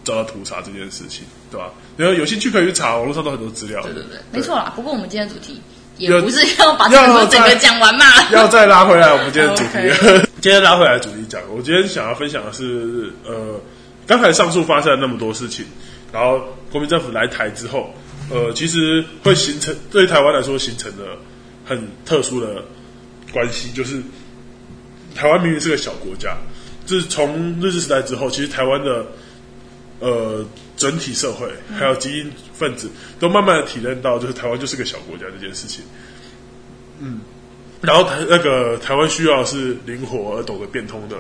[0.05, 1.73] 遭到屠杀这件事情，对吧？
[1.97, 3.83] 然后有兴趣可以去查，网络上都很多资料。
[3.83, 4.73] 对对对，对没错啦。
[4.77, 5.59] 不过我们今天主题。
[6.03, 8.05] 也不是要把这个整个讲完嘛？
[8.33, 9.79] 要再拉回来，我们今天的主题。
[9.79, 10.27] Okay.
[10.43, 13.61] 今天拉回来主题讲，我今天想要分享的是，呃，
[14.07, 15.65] 刚才上述发生了那么多事情，
[16.13, 16.41] 然后
[16.73, 17.95] 国民政府来台之后，
[18.31, 21.17] 呃，其实会形成对台湾来说形成了
[21.65, 22.65] 很特殊的
[23.33, 24.03] 关系，就是
[25.15, 26.37] 台湾明明是个小国家，
[26.85, 29.07] 就是从日治时代之后，其实台湾的
[30.03, 30.45] 呃。
[30.75, 35.85] 整体社会还有精英分子都慢慢的体认到，就是台湾就是个小国家这件事情。
[36.99, 37.21] 嗯，
[37.81, 41.19] 然后台那个台湾需要是灵活而懂得变通的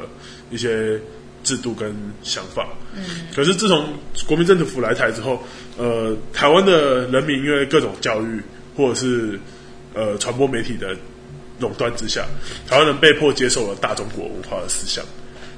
[0.50, 1.00] 一些
[1.44, 2.70] 制度跟想法。
[2.96, 3.86] 嗯，可是自从
[4.26, 5.40] 国民政府来台之后，
[5.78, 8.42] 呃，台湾的人民因为各种教育
[8.76, 9.38] 或者是
[9.94, 10.96] 呃传播媒体的
[11.60, 12.26] 垄断之下，
[12.66, 15.04] 台湾人被迫接受了大中国文化的思想。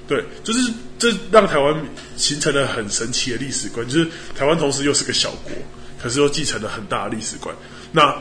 [0.06, 1.74] 对，就是这让台湾
[2.16, 5.52] 形成了很神奇的历史观，就是台湾同时又是个小国，
[6.02, 7.54] 可是又继承了很大的历史观。
[7.90, 8.14] 那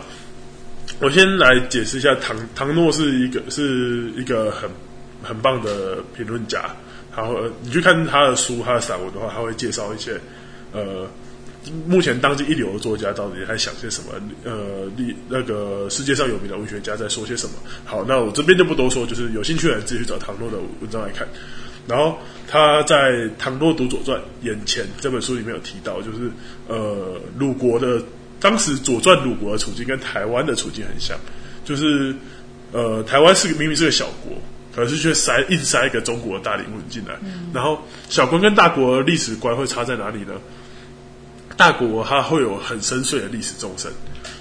[0.99, 4.69] 我先来解释一下唐，唐诺是一个是一个很
[5.21, 6.73] 很棒的评论家，
[7.15, 10.17] 然后你去看他的书、他的散文的话，他会介绍一些
[10.71, 11.05] 呃，
[11.85, 14.13] 目前当今一流的作家到底在想些什么，
[14.45, 17.55] 呃，历那个世界上有名的文学家在说些什么。
[17.83, 21.27] 好，那我这边就不多说，就是有兴趣的人自己去找唐诺的文章来看。
[21.87, 22.17] 然后
[22.47, 26.31] 他在《唐诺读左传》眼前这本书里面有提到，就是
[26.67, 28.01] 呃，鲁国的
[28.39, 31.17] 当时左传鲁国的处境跟台湾的处境很像，
[31.65, 32.15] 就是
[32.71, 34.37] 呃，台湾是个明明是个小国，
[34.75, 37.15] 可是却塞硬塞一个中国的大灵魂进来。
[37.21, 40.33] 嗯、然后小国跟大国的历史观会差在哪里呢？
[41.55, 43.91] 大国它会有很深邃的历史纵深，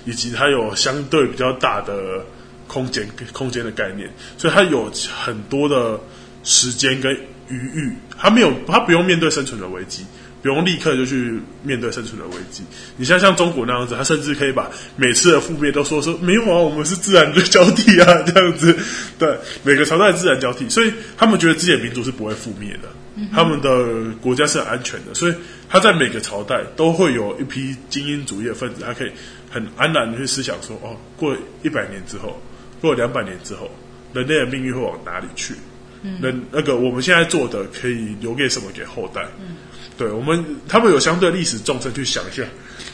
[0.07, 2.25] 以及它有相对比较大的
[2.67, 4.91] 空间空间的概念，所以它有
[5.23, 6.01] 很多的
[6.43, 7.15] 时间跟
[7.55, 10.05] 余裕，他没有他不用面对生存的危机。
[10.43, 12.65] 不用立刻就去面对生存的危机。
[12.97, 18.77] 你像像中国那样子，他甚至可以把每次的覆灭都说说没有啊，我们是自然的交替啊，这样子。
[19.21, 25.15] 对，每个朝代自然交替，所以他们觉得自己的民族是不会覆灭的，嗯、他们的国家是很安全的。
[25.15, 25.35] 所以
[25.69, 29.13] 他在每个朝代都会有一批精英主义的分子，他可以
[29.49, 32.43] 很安然的去思想说：哦，过一百年之后，
[32.81, 33.71] 过两百年之后，
[34.13, 35.55] 人类的命运会往哪里去？
[36.03, 39.23] 嗯，那那个我们现在做的可以留给什么给后代？
[39.41, 39.57] 嗯。
[39.99, 42.43] 对我们，他们有相对历史纵深去想一下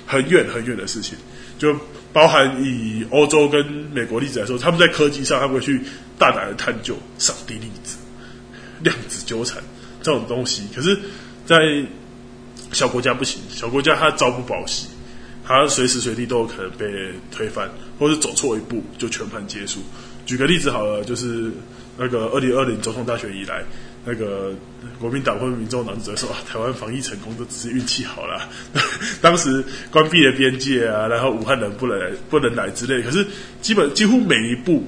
[0.04, 1.16] 很远很远的事情，
[1.56, 1.74] 就
[2.12, 5.80] 包含以欧洲跟美国例子来说，他们在科技上，他们会去
[6.18, 7.96] 大胆的探究上帝粒子、
[8.82, 9.62] 量子纠缠
[10.02, 10.64] 这种东西。
[10.74, 10.98] 可是，
[11.46, 11.56] 在
[12.72, 14.88] 小国家不行，小国家它朝不保夕，
[15.46, 16.84] 它随时随地都有可能被
[17.30, 19.78] 推翻，或是走错一步就全盘皆输。
[20.26, 21.52] 举个例子好了，就是
[21.98, 23.62] 那个二零二零总统大选以来。
[24.04, 24.54] 那个
[24.98, 28.48] 国民党或民众党只会说啊，台湾防疫成功都只是运气好啦。
[29.20, 33.02] 当时关闭了边界啊，然后武汉人不能来不能来之类。
[33.02, 33.26] 可是
[33.60, 34.82] 基本几乎每一步，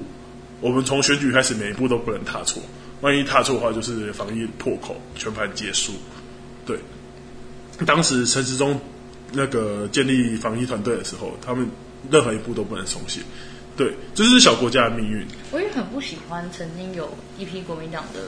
[0.59, 2.63] 我们从选举开始，每一步都不能踏错。
[3.01, 5.93] 万一踏错的话，就是防疫破口，全盘皆输。
[6.65, 6.79] 对，
[7.85, 8.79] 当时陈时中
[9.33, 11.69] 那个建立防疫团队的时候，他们
[12.09, 13.21] 任何一步都不能松懈。
[13.81, 15.25] 对，这就是小国家的命运。
[15.51, 17.09] 我也很不喜欢曾经有
[17.39, 18.19] 一批国民党的。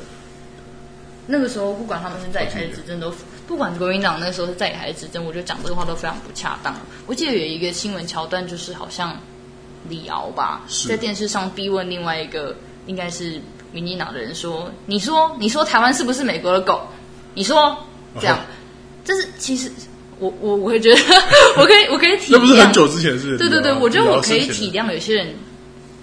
[1.27, 3.13] 那个时候，不管他们是在野还是执政，都
[3.47, 6.75] 不管国民党那时候是在野还是执政，我觉得讲这个话都非常不恰当。
[7.05, 9.17] 我记得有一个新闻桥段，就是好像
[9.87, 12.55] 李敖吧，在电视上逼问另外一个
[12.87, 13.39] 应该是
[13.71, 16.87] 民进党的人说：“你说，你说台湾是不是美国的狗？
[17.35, 17.77] 你说
[18.19, 18.39] 这样，
[19.05, 19.71] 这是其实
[20.23, 21.01] 我我我会觉得，
[21.57, 22.37] 我可以我可以体谅。
[22.37, 23.37] 那不是很久之前的事？
[23.37, 25.35] 对对对，我觉得我可以体谅有些人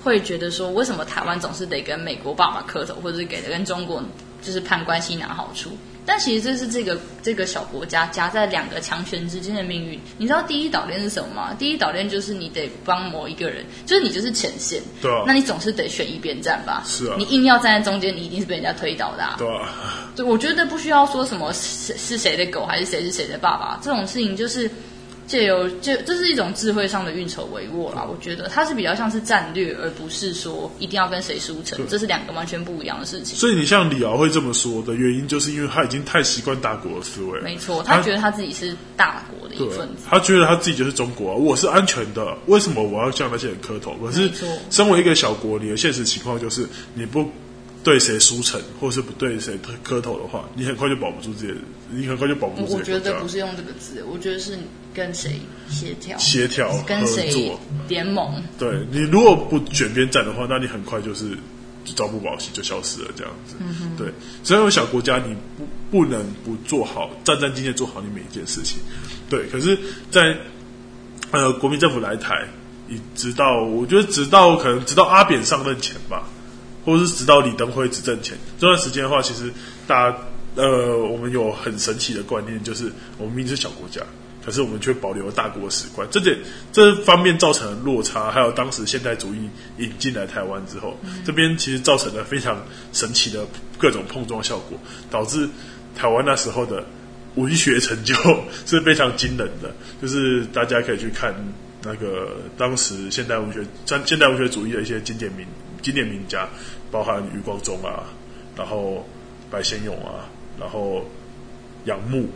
[0.05, 4.03] 会觉得说，为什么台湾总是得跟美国爸爸磕头，或者是给的跟中国。
[4.43, 5.69] 就是攀关系拿好处，
[6.07, 10.01] 但其实这是这个这个小国家夹在两个强权之间的命运。
[10.19, 11.55] 你知道第一岛链是什么吗？
[11.59, 16.83] 第一岛链就是你得帮某一个人，就是你就是前线，对啊，那你总是得选一边站吧？
[16.87, 19.37] 是啊，你硬要站在中间，你一定是被人家推倒的啊。
[19.39, 24.71] 对啊，对，我觉得不需要说什么谁是谁的狗，还是谁是谁的爸爸，这种事情就是。
[25.31, 33.39] 借由就这是一种智慧上的运筹帷幄啦，我觉得它是比较像是战略，而不是说一定要跟谁输成，这是两个完全不一样的事情。
[33.39, 37.41] 所以你像李敖会这么说的原因，就是因为他已经太习惯大国的思维。
[37.43, 43.95] 没错，他觉得他自己是大国的一份子，他觉得他自己就是中国，我是安全的，为什么我要向那些人磕头？
[44.05, 44.29] 可是，
[44.69, 47.31] 身为一个小国，你的现实情况就是你不。
[47.83, 51.55] 对谁输诚，或是不对谁磕头的话，你很快就保不住自己，
[51.91, 52.79] 你很快就保不住自己。
[52.79, 54.59] 我觉得不是用这个字，我觉得是
[54.93, 57.57] 跟谁协调、协调、跟谁
[57.89, 58.43] 联盟。
[58.59, 61.31] 对，你如果不卷边站的话，那你很快就是
[61.85, 63.57] 就朝不保夕，就消失了这样子。
[63.61, 63.97] 嗯。
[63.97, 64.13] 对，
[64.45, 68.79] 所以有小国家，你不不能不做好战战兢兢做好你每一件事情。
[69.31, 69.75] 对，可是
[70.11, 70.39] 在，在
[71.31, 72.47] 呃国民政府来台，
[72.91, 76.29] 一直到我觉得直到可能直到阿扁上任前吧。
[76.85, 79.53] 或者是直到李登辉执政前这段时间的话，其实
[79.87, 80.17] 大家
[80.57, 84.01] 呃，我们有很神奇的观念，就是我们明明是小国家，
[84.45, 86.07] 可是我们却保留了大国史观。
[86.11, 86.37] 这点
[86.73, 92.61] 这方面造成了落差，还有当时现代主义引进来台湾之后，嗯、这边其实造成了非常
[92.93, 93.47] 神奇的
[93.79, 94.77] 各种碰撞效果，
[95.09, 95.49] 导致
[95.95, 96.85] 台湾那时候的
[97.37, 98.15] 文学成就
[98.67, 99.73] 是非常惊人的。
[100.03, 101.33] 就是大家可以去看
[101.85, 103.61] 那个当时现代文学、
[104.05, 105.47] 现代文学主义的一些经典名。
[105.83, 106.49] 经典名家，
[106.91, 108.05] 包含余光中啊，
[108.57, 109.07] 然后
[109.51, 110.29] 白先勇啊，
[110.59, 111.05] 然后
[111.85, 112.29] 杨牧、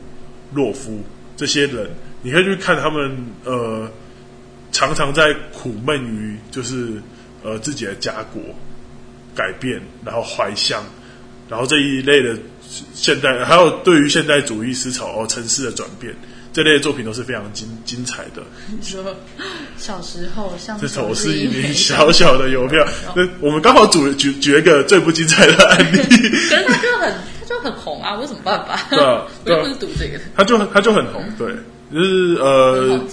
[0.53, 1.03] 洛夫
[1.37, 1.91] 这些人，
[2.23, 3.91] 你可以去看他们，呃，
[4.73, 7.01] 常常在苦闷于就是
[7.43, 8.43] 呃自己的家国
[9.35, 10.85] 改变，然后怀乡，
[11.49, 12.37] 然后这一类的
[12.95, 16.15] 现代，还有对于现代主义思潮哦，城市的转变。
[16.55, 18.43] 这类的作品都是非常精精彩的。
[18.69, 19.05] 你说
[19.77, 25.99] 小时候像这首是一名小小的邮票， 那我们刚好举举举一个最不精彩的案例。
[26.49, 28.81] 可是他就很他就很红啊，我有什么办法？
[28.89, 30.19] 对啊，我又不是赌这个。
[30.37, 31.53] 他就他就很红，对，
[31.93, 32.89] 就是呃。
[32.89, 33.09] 很红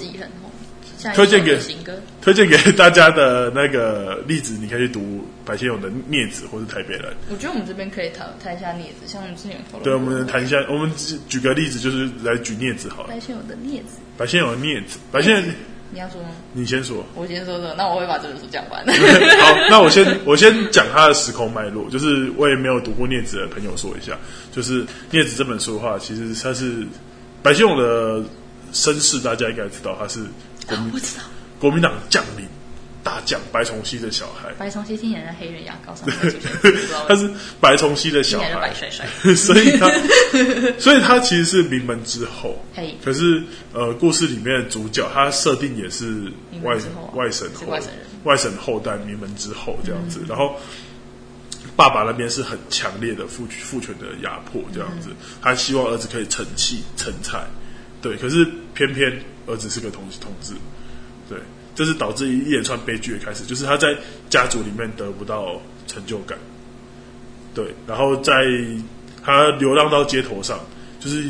[1.15, 1.57] 推荐给
[2.21, 7.05] 推荐给大家的那个例子，你可以去读白先勇的《孽子》或是《台北人》。
[7.31, 10.91] 我觉得我们这边可以谈谈一下《孽子》，像之前对，我们谈一下，我们
[11.27, 13.09] 举个例子，就是来举《孽子》好了。
[13.09, 15.53] 白先勇的《孽子》，白先勇的《孽子》，白先勇，
[15.89, 16.29] 你要说吗？
[16.53, 18.85] 你先说，我先说说，那我会把这本书讲完。
[18.85, 24.15] 好，那我先 我先讲他的时空脉络，就是我也没有读过《孽子》的朋友说一下，
[24.51, 26.85] 就是《孽子》这本书的话，其实它是
[27.41, 28.23] 白先勇的。
[28.73, 30.21] 身世大家应该知道，他是
[30.65, 31.23] 国民、哦、我知道
[31.61, 32.45] 国民党将领
[33.03, 34.51] 大将白崇禧的小孩。
[34.57, 36.09] 白崇禧听起来像黑人牙膏上
[37.07, 39.05] 他是白崇禧的小孩，白帅帅。
[39.33, 39.89] 所以他
[40.77, 42.63] 所以他其实是名门之后。
[43.03, 43.41] 可是
[43.73, 46.31] 呃，故事里面的主角他设定也是
[46.63, 46.75] 外
[47.13, 47.99] 外省后外省人。
[48.23, 50.55] 外省后代，名门之后这样子，嗯、然后
[51.75, 57.43] 爸爸那边是很强烈的父父权的压迫，这样子，嗯、他希望儿子可以成器成才，
[57.99, 59.11] 对，可是偏偏
[59.47, 60.53] 儿子是个同同志，
[61.31, 61.39] 对，
[61.73, 63.95] 这是导致一连串悲剧的开始，就是他在
[64.29, 66.37] 家族里面得不到成就感，
[67.55, 68.33] 对，然后在
[69.23, 70.59] 他流浪到街头上，
[70.99, 71.23] 就是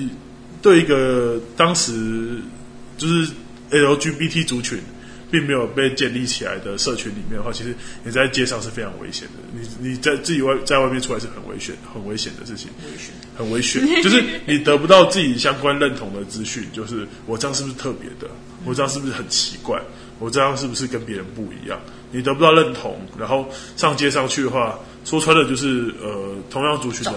[0.61, 2.39] 对一个当时
[2.97, 3.31] 就是
[3.69, 4.79] LGBT 族群。
[5.31, 7.73] 并没有被建立起来的社群里面的话，其实
[8.03, 9.35] 你在街上是非常危险的。
[9.53, 12.69] 你你在自己外在外面出来是很危险、很危险的事情，
[13.37, 13.81] 很危险。
[14.03, 18.29] 就是你得不到自己相关认同的资讯，就是我这样是不是特别的？
[18.65, 19.81] 我这样是不是很奇怪？
[20.19, 21.79] 我这样是不是跟别人不一样？
[22.11, 27.15] 你得不到认同，然后上街上去的话，说穿了就是呃，同样族群的，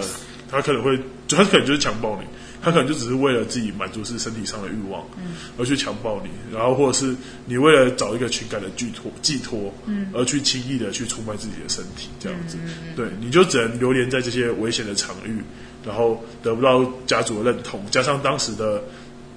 [0.51, 2.27] 他可能会，他可能就是强暴你。
[2.63, 7.15] 他可能就只是为了自己满足是身体上的欲望，嗯，而去强暴你，然后或者是
[7.45, 15.43] 你为了找一个情感的寄托寄托，嗯，而去轻易的去出卖自己的身体，这样子，嗯、对，你就只能流连在这些危险的场域，
[15.85, 18.83] 然后得不到家族的认同，加上当时的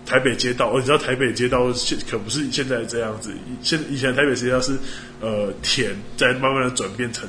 [0.08, 3.32] 台北街道，哦，你知道台北街道现可不是现在这样子，
[3.62, 4.78] 现以前台北街道是
[5.20, 7.28] 呃田，在慢慢的转变成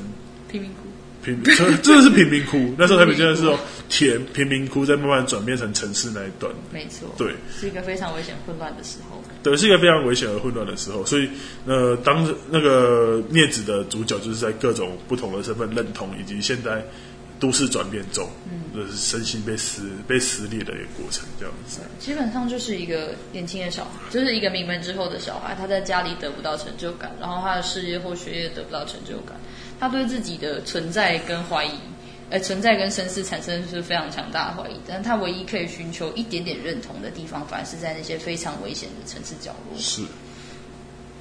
[0.49, 0.77] 贫民窟。
[1.21, 3.59] 贫真的是贫民窟，那时候台北真的是说
[3.89, 11.29] 田贫民窟在慢慢转变成城市那一段，没错，对，是一个非常危险混乱的时候，对，是一个非常危险而混乱的时候，所以
[11.67, 16.83] 呃，当那个镊子的主角就是在各种不同的身份认同以及现在
[17.41, 29.37] 都市转变中，嗯，就是身心被撕被撕裂的一个过程，这样子，基本上就是一个年轻的小孩，就是一个名门之后的小孩，他在家里得不到成就感，然后他的事业或学业得不到成就感。
[29.79, 31.71] 他对自己的存在跟怀疑，
[32.31, 39.79] 呃，存在跟身世产生是非常强大的怀疑，但他唯一可以寻求一点点认同的地方，反而是在那些非常危险的城市角落。
[39.79, 40.03] 是。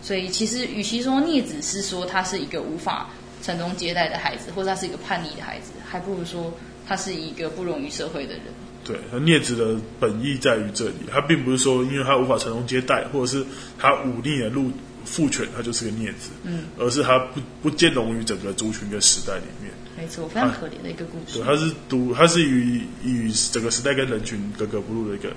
[0.02, 3.10] 所以，其实与其说逆子是说他是一个无法
[3.42, 6.54] 传宗接代的孩子，或者他是一个叛逆的孩子，还不如说
[6.88, 8.44] 他是一个不容于社会的人。
[8.84, 13.46] 对，他镊子的本意在于这里，他并不是说因为他无法传宗接代，或者是
[13.78, 14.72] 他忤逆了路。
[15.10, 21.40] 父权，他就是个孽子，嗯，而是他不不兼容于整个族群跟时代里面，没错，非常可怜的一个故事。
[21.40, 25.30] 对，他是独，他是与与整个时代跟人群格格不入的一个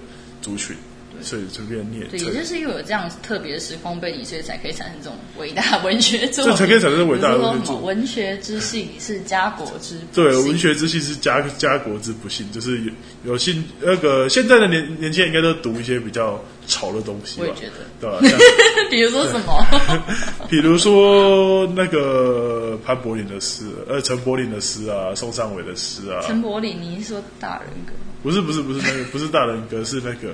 [0.42, 0.74] 族群。
[1.22, 2.08] 所以就变念。
[2.08, 6.52] 对，也就是因为有这样特别的时空背景，所以才可以产生这种伟大文学作品。
[6.52, 7.86] 这才可以产生伟大的文学作品。
[7.86, 10.08] 文学之幸是家国之不幸。
[10.14, 12.92] 对，文学之幸是家家国之不幸，就是有
[13.24, 17.46] 有幸那个现在的年年轻人应该都读一些比较潮的东西吧？
[17.46, 17.66] 我也觉
[18.00, 18.38] 得，对吧？
[18.90, 19.66] 比如说什么？
[20.48, 26.22] 比如说那个潘柏林的诗，呃，陈柏霖的诗啊，宋尚伟的诗啊。
[26.26, 27.92] 陈柏霖，你是说大人格？
[28.22, 30.28] 不是不是不是那个不是大人格，是那个。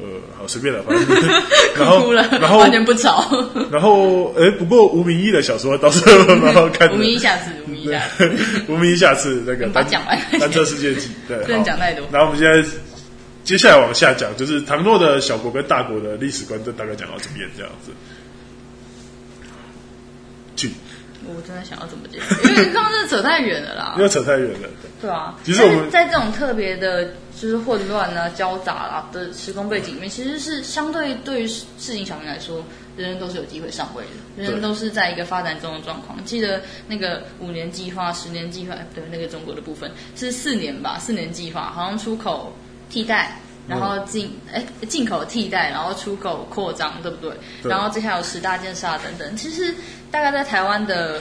[0.00, 0.06] 呃，
[0.38, 1.06] 好随便了，反正
[1.76, 3.28] 然后然后完全不吵。
[3.70, 6.00] 然后，哎，不过吴明义的小说倒是
[6.36, 6.94] 蛮好看的。
[6.94, 8.32] 吴明义下次，吴明义下次，
[8.68, 12.06] 吴明义下次那个单讲完单车世界记，对，不能讲太多。
[12.12, 12.68] 然后我们现在
[13.44, 17.90] 接下来往下讲，就是唐诺的小国跟大国的历史观，就大概讲到这边这样子。
[20.54, 20.72] 进。
[21.26, 22.22] 我真的想要怎么讲？
[22.50, 23.94] 因为刚刚真的扯太远了啦。
[23.96, 24.68] 因为扯太远了。
[25.00, 32.64] 对啊，其实我们在这种特别的，就是混乱啊、交杂啊的时空背景里面，其实是相对对于市井小民来说，
[32.96, 36.22] 人人都是有机会上位的，人人都是在一个发展中的状况。
[36.24, 40.98] 记得那个五年计划、十年计划，对那个中国的部分是四年吧？
[40.98, 42.52] 四年计划好像出口
[42.90, 47.30] 替代，然后进哎进口替代，然后出口扩张，对不对？
[47.62, 49.36] 对，然后接下来有十大建设啊等等。
[49.36, 49.72] 其实
[50.10, 51.20] 大概在台湾的。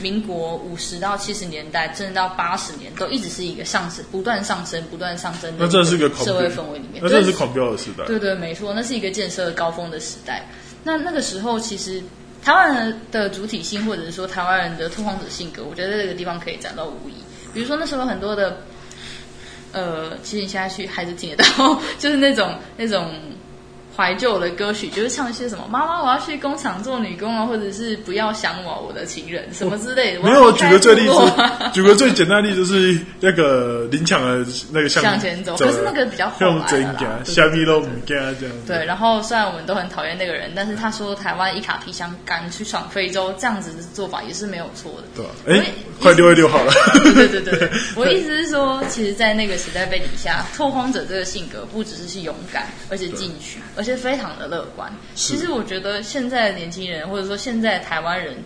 [0.00, 5.64] 民国五十到七十年代，甚至到八十年，都一直是一个上升、不断上升、不断上升的。
[5.64, 8.04] 那这是个社会氛围里面，那这是狂飙的时代。
[8.06, 10.46] 对对，没错，那是一个建设高峰的时代。
[10.84, 12.02] 那那个时候，其实
[12.42, 17.14] 台湾人的主体性，或者是说台湾人的拓荒者性格，我觉得在这个地方可以讲到无疑。
[17.52, 18.62] 比如说那时候很多的，
[19.72, 23.12] 呃，其实你现在去还是听得到， 就是那种那种。
[24.00, 30.22] 怀旧的歌曲就是唱一些什么“妈妈，我要去工厂做女工啊”，或者是“不要想我，我的情人”什么之类的。
[30.22, 31.12] 没有，举个最例子，
[31.74, 37.22] 举个最简单的例子就是那个林强的那个向向前走，可是那个比较后来了。
[37.26, 38.34] 虾米都不这样。
[38.66, 45.22] 对，然后虽然我们都很讨厌那个人，但是他说台湾一卡皮箱敢去闯非洲，这样子的做法也是没有错的。
[45.44, 45.66] 对，哎，
[46.00, 46.72] 快溜一溜好了。
[47.04, 53.89] 对对对对， 我意思是说，其实，在那个时代背景下，拓荒者这个性格不只是是勇敢，而且进取，而且。
[53.90, 54.92] 些非常的乐观。
[55.14, 58.36] 其实我觉得现在的年轻人，或者说现在的台湾人，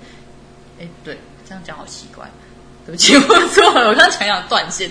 [0.81, 1.19] 哎，对，
[1.49, 2.29] 这样讲好奇怪。
[2.87, 4.91] 对不起， 我错了，我刚才想断线。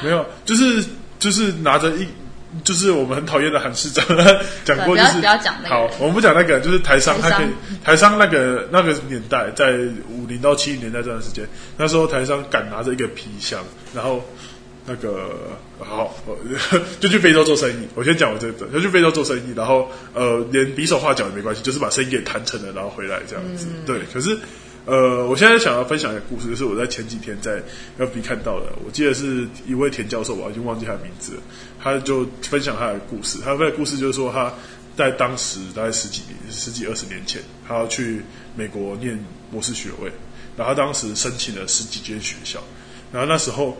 [0.00, 0.84] 没有，就是
[1.18, 2.06] 就是拿着一，
[2.62, 4.06] 就是我们很讨厌的韩市长
[4.64, 5.74] 讲过，就是不要讲那个。
[5.74, 7.46] 好，我们不讲那个，就是台商，台商他可以
[7.82, 9.72] 台商那个那个年代，在
[10.08, 11.44] 五零到七零年代这段时间，
[11.76, 13.60] 那时候台商敢拿着一个皮箱，
[13.92, 14.24] 然后
[14.86, 16.14] 那个好
[17.00, 17.88] 就去非洲做生意。
[17.94, 23.66] 我先讲我这个，就去非洲做生意，然后呃，连比手画脚也没关系，就是把生意给谈成了，然后回来这样子。
[23.68, 24.38] 嗯、对，可是。
[24.86, 27.58] 呃，我现在想要分享一个故事，就是我在前几天在
[27.98, 28.66] FB 看到的。
[28.84, 31.42] 我记得是一位田教授吧，我已经忘记他的名字了。
[31.82, 34.52] 他就分享他的故事，他的故事就是说他
[34.94, 38.20] 在当时大概十几年、十几二十年前，他要去
[38.54, 39.18] 美国念
[39.50, 40.12] 博士学位，
[40.54, 42.62] 然后他当时申请了十几间学校，
[43.10, 43.74] 然后那时候。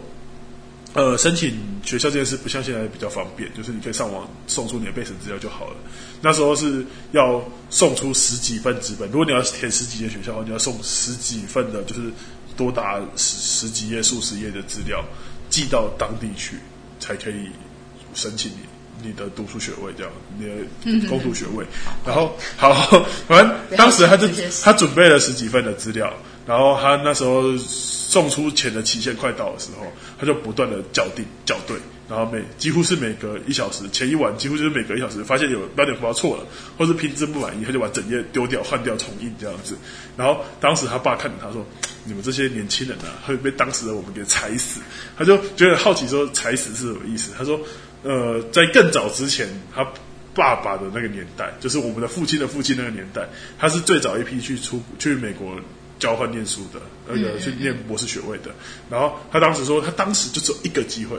[0.94, 5.76] 呃，申请学校这件事不像现在比较方便，就是你可以上网送出你的备审资料就好了。
[6.22, 12.02] 那时候是要送出十几份纸本，如果你要填十几间学校的话，你要送十几份的，就是
[12.56, 13.36] 多达十
[13.66, 15.04] 十几页、数十页的资料
[15.50, 16.58] 寄到当地去，
[17.00, 17.48] 才可以
[18.14, 20.46] 申请你你的读书学位，这样你
[21.00, 21.66] 的攻读学位。
[22.06, 22.72] 然后好，
[23.26, 24.28] 反正当时他就
[24.62, 26.14] 他准备了十几份的资料，
[26.46, 27.56] 然后他那时候。
[28.14, 31.76] 送出钱的期限快到的时候，他就不断的校订校对，
[32.08, 36.46] 然后每几乎是每隔一小时，前一晚几乎就是每隔一小时，发现有标点符号错了，
[36.78, 39.76] 或是拼字不满意，他就把整页丢掉，换掉重印这样子。
[40.16, 41.66] 然后当时他爸看着他说
[42.06, 44.78] ：“你们这些年轻人啊，会被当时的我们给踩死。”
[45.18, 47.58] 他就觉得好奇说：“踩死是什么意思？”他说
[48.04, 49.84] ：“呃，在更早之前，他
[50.36, 53.28] 爸爸的那个年代，就是我们的父亲的父亲那个年代，
[53.58, 55.58] 他是最早一批去出去美国。”
[56.04, 56.78] 交换念书的，
[57.08, 58.50] 那个去念博士学位的，
[58.90, 61.16] 然后他当时说，他当时就只有一个机会，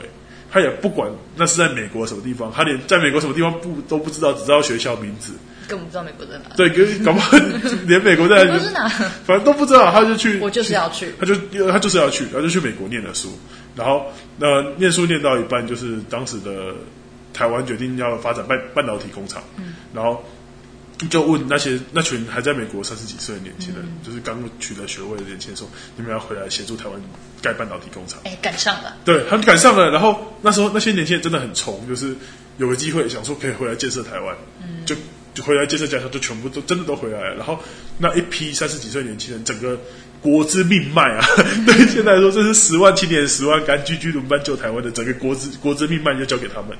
[0.48, 5.32] 他也不管那是在美国什么地方，他连在美国什么地方不都不知道，只知道学校名字，
[5.66, 6.54] 根本不知道美国在哪。
[6.54, 6.70] 对，
[7.04, 7.36] 搞不好
[7.88, 11.34] 连美国在哪，是哪，反正都不知道，他就去，我就是要去，他就
[11.68, 13.36] 他就是要去，他就去美国念了书，
[13.74, 14.06] 然后
[14.38, 16.72] 那念书念到一半，就是当时的
[17.34, 20.24] 台湾决定要发展半半导体工厂，嗯，然后。
[21.10, 26.98] 就问那些那群还在美国三十几岁的年轻人，嗯、就是刚取得学位的年轻人说：“你们要回来协助台湾
[27.42, 28.96] 盖半导体工厂？”哎，赶上了。
[29.04, 29.90] 对，他们赶上了。
[29.90, 32.16] 然后那时候那些年轻人真的很冲，就是
[32.56, 34.96] 有个机会想说可以回来建设台湾，嗯、就
[35.34, 37.34] 就回来建设家乡，就全部都真的都回来了。
[37.36, 37.62] 然后
[37.98, 39.78] 那一批三十几岁年轻人，整个
[40.22, 41.26] 国之命脉啊，
[41.66, 46.74] 对现在来说这是十万青年十万肝，居居轮班救台湾的整个国之国之命脉就交给他们。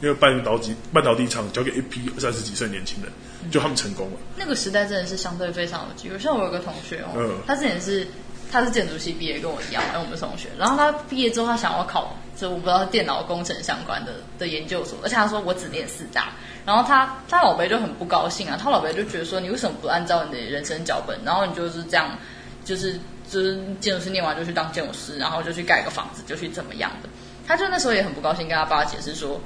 [0.00, 3.12] 因为半导体半导体厂交给一批三十几岁年轻人，
[3.50, 4.12] 就他们成功了。
[4.36, 6.18] 那个时代真的是相对非常有机会。
[6.18, 8.06] 像我有个同学哦，嗯、他之前是
[8.50, 10.48] 他是建筑系毕业，跟我一样，跟我们是同学。
[10.58, 16.32] 然后他毕业之后，他想要考，就我不知道电脑工程相关的的研究所，而且他说我只念四大。
[16.64, 22.18] 然后他他老伯就很不高兴啊，他老伯就觉得说，你为什么不按照你的人生脚本，然后你就是这样，
[22.64, 22.98] 就是
[23.28, 27.08] 就是建筑师念完就去当建筑师，然后就去盖个房子，就去怎么样的？
[27.46, 29.38] 他就那时候也很不高兴，跟他爸解释说。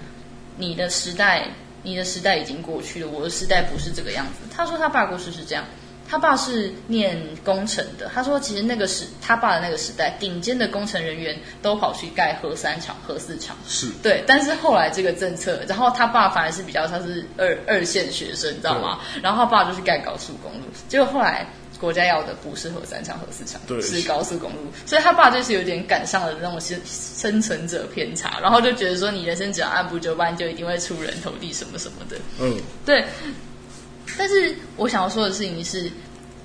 [0.56, 1.46] 你的时代，
[1.82, 3.08] 你的时代已经过去了。
[3.08, 4.48] 我的时代不是这个样子。
[4.54, 5.64] 他说他爸故事是这样，
[6.08, 8.10] 他爸是念工程的。
[8.14, 13.56] 他说其实那个时他爸的那个时代，顶尖的工程人员都跑去盖核三厂、核四厂。
[13.66, 19.00] 是对，但是后来这个政策，然后他爸反而是比较他是二二线学生，你知道吗？
[19.22, 21.46] 然后他爸就去盖高速公路，结果后来。
[21.84, 32.16] 国家要的不是核三厂、核四厂，对是高速公路，所以他爸就是有点赶上了那种生生存者偏差，然后就觉得说，你人生只要按部就班，就一定会出人头地什么什么的。
[32.40, 32.56] 嗯，
[32.86, 33.04] 对。
[34.16, 35.90] 但是我想要说的事情是，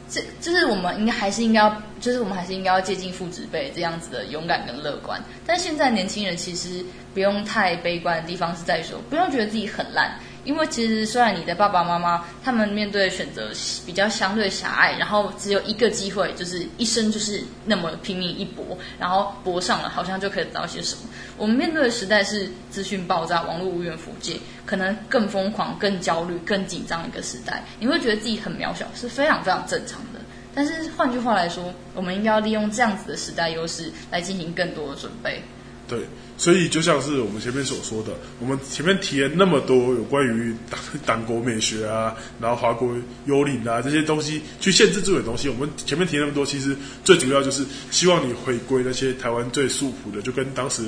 [0.09, 5.21] 这就是我们应该还是应该要，就是我们还是应该要接近父执辈这样子的勇敢跟乐观。
[5.45, 6.83] 但现在年轻人其实
[7.13, 10.19] 不用太悲观的地方是在于说，不用觉得自己很烂。
[10.45, 13.49] 因为其实虽然你的爸爸妈妈他们面对的选择
[13.85, 21.01] 比较相对狭隘，然后只有一个机会，就是一生就是那么拼命一搏，然后搏上了，好像就可以得到些什么。
[21.37, 27.63] 我们面对的时代是资讯爆炸、网络无远弗届，可能更疯狂、更焦虑、更紧张一个时代。
[27.79, 30.19] 你会觉得自己很渺小，是非常非常正常的。
[30.53, 35.41] 但是换句话来说，我们应该要利用这样子的时代优势来进行更多的准备。
[35.89, 35.99] 对，
[36.37, 50.83] 所以就像是我们前面所说的，我们前面提了那么多有关于党党国美学啊，然后华国幽灵啊这些东西，去限制住的东西，我们前面提那么多，其实最主要就是希望你回归那些台湾最素朴的，就跟当时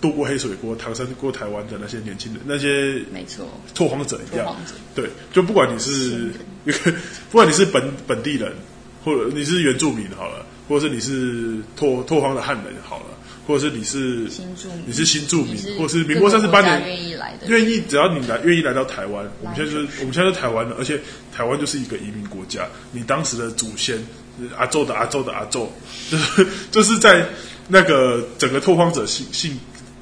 [0.00, 3.46] 渡过黑水国、唐山过台湾的那些年轻人，那些没错
[3.76, 4.56] 拓荒者一样，
[4.92, 6.32] 对，就不管你是
[6.64, 6.92] 一个，
[7.30, 8.52] 不管你是本本地人，
[9.04, 13.15] 或者你是原住民好了，或者是你是拓拓荒的汉人好了。
[13.46, 21.00] 或者是你是新住民，你是新住民，或者是民国三十八年愿意来的，愿意只要你来愿意来到台湾，我们现在就是我们现在是台湾的，而且
[21.32, 24.04] 台湾就是一个移民国家，你当时的祖先
[24.56, 25.72] 阿宙的阿宙的阿宙，
[26.10, 27.26] 就是就是在
[27.68, 29.58] 那个整个拓荒者性性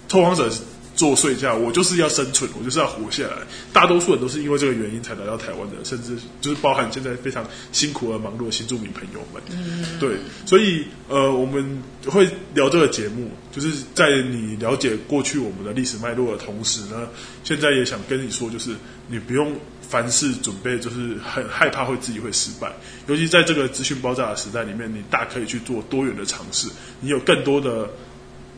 [0.08, 0.50] 拓荒者。
[0.96, 3.38] 作祟下，我就是要生存，我就是要活下来。
[3.72, 9.42] 大多数人都是因为这个原因才来到台湾的，甚至就是包含现在非常辛苦而忙碌的新住民朋友们。
[9.50, 10.16] 嗯，对，
[10.46, 17.08] 所以呃，我们会聊这个节目，就是在你了解过去我们的历史脉络的同时呢，
[17.42, 18.70] 现在也想跟你说，就是
[19.08, 22.72] 你不用凡事准备，就是很害怕会自己会失败。
[23.08, 26.68] 尤其在这个资讯爆炸的时代里面，你大可以去做多元的尝试，
[27.00, 27.90] 你有更多的。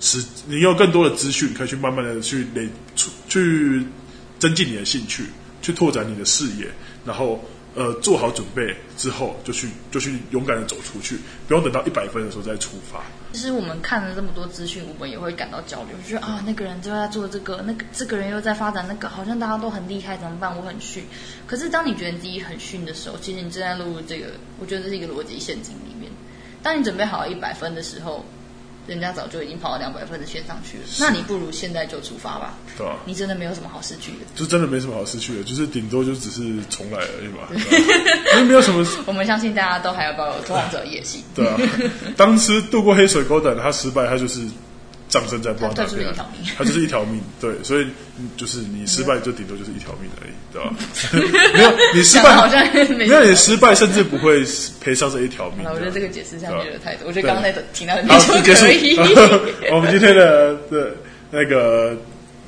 [0.00, 2.68] 使，你有更多的资讯，可以去慢慢的去累，
[3.28, 3.84] 去
[4.38, 5.24] 增进你的兴趣，
[5.62, 6.66] 去拓展你的视野，
[7.04, 7.42] 然后
[7.74, 11.18] 呃做好准备之后，就去就去勇敢的走出去，
[11.48, 13.02] 不用等到一百分的时候再出发。
[13.32, 20.54] 其实我们看了这么多资讯，我们也会感到焦虑，就觉得啊那个人就在做这个，那个这个人又在发展那个，好像大家都很厉害，怎么办？
[20.56, 21.04] 我很逊。
[21.46, 24.26] 可是当你觉得自己很逊的时候，其实你正在落入这个，
[24.58, 26.10] 我觉得这是一个逻辑陷阱里面。
[26.62, 28.24] 当你准备好一百分的时候。
[28.86, 32.54] 人家早就已经跑到两百分的线上去了，那你不如现在就出发吧。
[32.78, 37.48] 对啊，你真的没有什么好失去的，就真的没什么好失去的，就是顶多就只是重来而已嘛。
[38.34, 38.86] 因为没有什么。
[39.06, 41.22] 我们相信大家都还要抱有拓荒者野心。
[41.34, 41.58] 对啊，
[42.16, 44.46] 当时渡过黑水沟的，他失败，他就是。
[45.08, 46.12] 葬身在不知道哪边，
[46.58, 47.86] 他就是一条命，对，所以
[48.36, 50.74] 就是你失败就顶多就是一条命而已，对吧？
[51.54, 54.42] 没有你失败好像没有你失败，甚至不会
[54.80, 55.66] 赔上这一条命。
[55.68, 58.06] 我觉得这个解释下去的太多，我觉得刚刚那个听到很
[58.42, 58.96] 可以。
[59.70, 60.94] 我们今天的的
[61.30, 61.96] 那个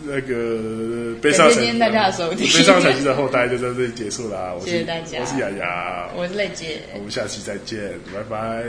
[0.05, 4.55] 那个悲伤城，大家的收听，悲伤城市的后代就在这里结束啦。
[4.65, 7.79] 谢谢大家，我是雅雅，我是蕾姐，我们下期再见，
[8.15, 8.65] 拜拜。